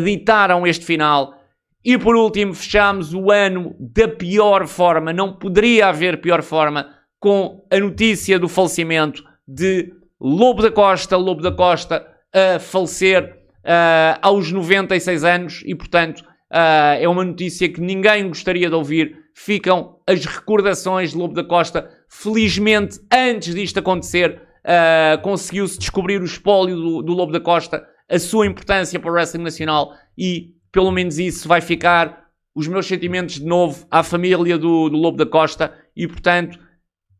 ditaram 0.02 0.66
este 0.66 0.86
final. 0.86 1.38
E 1.84 1.98
por 1.98 2.16
último, 2.16 2.54
fechamos 2.54 3.14
o 3.14 3.30
ano 3.30 3.76
da 3.78 4.08
pior 4.08 4.66
forma, 4.66 5.12
não 5.12 5.34
poderia 5.34 5.88
haver 5.88 6.22
pior 6.22 6.42
forma, 6.42 6.90
com 7.20 7.66
a 7.72 7.80
notícia 7.80 8.40
do 8.40 8.48
falecimento 8.48 9.24
de 9.48 9.94
Lobo 10.20 10.62
da 10.62 10.72
Costa, 10.72 11.18
Lobo 11.18 11.42
da 11.42 11.52
Costa 11.52 12.06
a 12.34 12.60
falecer 12.60 13.38
uh, 13.64 14.20
aos 14.22 14.52
96 14.52 15.24
anos 15.24 15.64
e, 15.66 15.76
portanto, 15.76 16.20
uh, 16.52 16.98
é 17.00 17.08
uma 17.08 17.24
notícia 17.24 17.70
que 17.70 17.82
ninguém 17.82 18.28
gostaria 18.28 18.70
de 18.70 18.76
ouvir. 18.76 19.26
Ficam 19.34 20.00
as 20.08 20.26
recordações 20.26 21.12
de 21.12 21.18
Lobo 21.18 21.34
da 21.34 21.44
Costa. 21.44 21.90
Felizmente, 22.08 23.00
antes 23.12 23.54
disto 23.54 23.80
acontecer, 23.80 24.42
uh, 24.64 25.22
conseguiu-se 25.22 25.78
descobrir 25.78 26.22
o 26.22 26.26
espólio 26.26 26.76
do, 26.76 27.02
do 27.02 27.14
Lobo 27.14 27.32
da 27.32 27.40
Costa, 27.40 27.86
a 28.10 28.20
sua 28.20 28.48
importância 28.48 29.00
para 29.00 29.10
o 29.10 29.14
wrestling 29.14 29.44
nacional 29.44 29.94
e, 30.18 30.54
pelo 30.72 30.92
menos, 30.92 31.20
isso 31.20 31.48
vai 31.48 31.60
ficar 31.60 32.26
os 32.56 32.68
meus 32.68 32.88
sentimentos 32.88 33.36
de 33.36 33.46
novo 33.46 33.86
à 33.92 34.02
família 34.02 34.58
do, 34.58 34.90
do 34.90 34.98
Lobo 34.98 35.18
da 35.18 35.26
Costa 35.26 35.74
e, 35.96 36.08
portanto, 36.08 36.58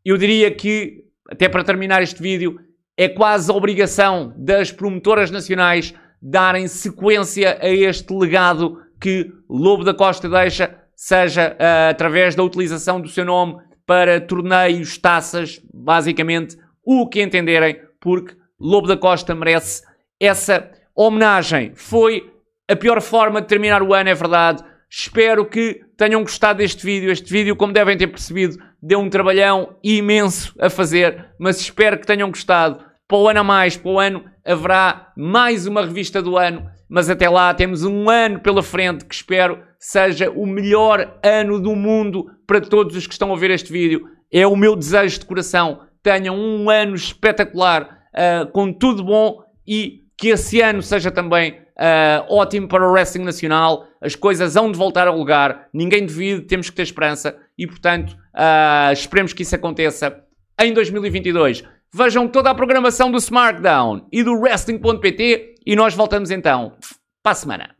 eu 0.04 0.16
diria 0.16 0.50
que, 0.50 1.04
até 1.30 1.48
para 1.48 1.62
terminar 1.62 2.02
este 2.02 2.22
vídeo, 2.22 2.58
é 2.96 3.08
quase 3.08 3.50
a 3.50 3.54
obrigação 3.54 4.34
das 4.36 4.72
promotoras 4.72 5.30
nacionais 5.30 5.94
darem 6.20 6.66
sequência 6.66 7.58
a 7.60 7.68
este 7.68 8.12
legado 8.12 8.82
que 9.00 9.30
Lobo 9.48 9.84
da 9.84 9.94
Costa 9.94 10.28
deixa, 10.28 10.76
seja 10.96 11.52
uh, 11.52 11.90
através 11.90 12.34
da 12.34 12.42
utilização 12.42 13.00
do 13.00 13.08
seu 13.08 13.24
nome 13.24 13.67
para 13.88 14.20
torneios, 14.20 14.98
taças, 14.98 15.62
basicamente 15.72 16.58
o 16.84 17.08
que 17.08 17.22
entenderem, 17.22 17.80
porque 17.98 18.36
Lobo 18.60 18.86
da 18.86 18.98
Costa 18.98 19.34
merece 19.34 19.82
essa 20.20 20.70
homenagem. 20.94 21.72
Foi 21.74 22.30
a 22.70 22.76
pior 22.76 23.00
forma 23.00 23.40
de 23.40 23.48
terminar 23.48 23.82
o 23.82 23.94
ano, 23.94 24.10
é 24.10 24.14
verdade. 24.14 24.62
Espero 24.90 25.46
que 25.46 25.80
tenham 25.96 26.20
gostado 26.20 26.58
deste 26.58 26.84
vídeo. 26.84 27.10
Este 27.10 27.32
vídeo, 27.32 27.56
como 27.56 27.72
devem 27.72 27.96
ter 27.96 28.08
percebido, 28.08 28.58
deu 28.82 29.00
um 29.00 29.08
trabalhão 29.08 29.74
imenso 29.82 30.54
a 30.60 30.68
fazer, 30.68 31.30
mas 31.38 31.58
espero 31.58 31.98
que 31.98 32.06
tenham 32.06 32.28
gostado. 32.28 32.84
Para 33.08 33.16
o 33.16 33.26
ano 33.26 33.40
a 33.40 33.44
mais, 33.44 33.74
para 33.74 33.90
o 33.90 33.98
ano 33.98 34.22
haverá 34.44 35.14
mais 35.16 35.66
uma 35.66 35.80
revista 35.80 36.20
do 36.20 36.36
ano, 36.36 36.70
mas 36.90 37.08
até 37.08 37.26
lá 37.26 37.54
temos 37.54 37.84
um 37.84 38.10
ano 38.10 38.38
pela 38.40 38.62
frente 38.62 39.06
que 39.06 39.14
espero 39.14 39.62
seja 39.78 40.30
o 40.30 40.44
melhor 40.44 41.18
ano 41.22 41.58
do 41.58 41.74
mundo 41.74 42.26
para 42.48 42.62
todos 42.62 42.96
os 42.96 43.06
que 43.06 43.12
estão 43.12 43.30
a 43.30 43.36
ver 43.36 43.50
este 43.50 43.70
vídeo. 43.70 44.08
É 44.32 44.46
o 44.46 44.56
meu 44.56 44.74
desejo 44.74 45.20
de 45.20 45.26
coração. 45.26 45.82
Tenham 46.02 46.34
um 46.34 46.70
ano 46.70 46.94
espetacular, 46.94 48.06
uh, 48.14 48.50
com 48.50 48.72
tudo 48.72 49.04
bom 49.04 49.42
e 49.66 50.04
que 50.16 50.28
esse 50.28 50.62
ano 50.62 50.82
seja 50.82 51.10
também 51.10 51.52
uh, 51.52 52.24
ótimo 52.34 52.66
para 52.66 52.88
o 52.88 52.90
wrestling 52.90 53.24
nacional. 53.24 53.86
As 54.00 54.16
coisas 54.16 54.56
hão 54.56 54.72
de 54.72 54.78
voltar 54.78 55.06
ao 55.06 55.16
lugar. 55.16 55.68
Ninguém 55.74 56.06
divide, 56.06 56.40
temos 56.46 56.70
que 56.70 56.76
ter 56.76 56.82
esperança 56.82 57.36
e, 57.56 57.66
portanto, 57.66 58.16
uh, 58.34 58.92
esperemos 58.94 59.34
que 59.34 59.42
isso 59.42 59.54
aconteça 59.54 60.24
em 60.58 60.72
2022. 60.72 61.62
Vejam 61.92 62.26
toda 62.26 62.50
a 62.50 62.54
programação 62.54 63.10
do 63.10 63.18
SmackDown 63.18 64.06
e 64.10 64.22
do 64.22 64.32
Wrestling.pt 64.32 65.54
e 65.66 65.76
nós 65.76 65.94
voltamos 65.94 66.30
então 66.30 66.76
para 67.22 67.32
a 67.32 67.34
semana. 67.34 67.77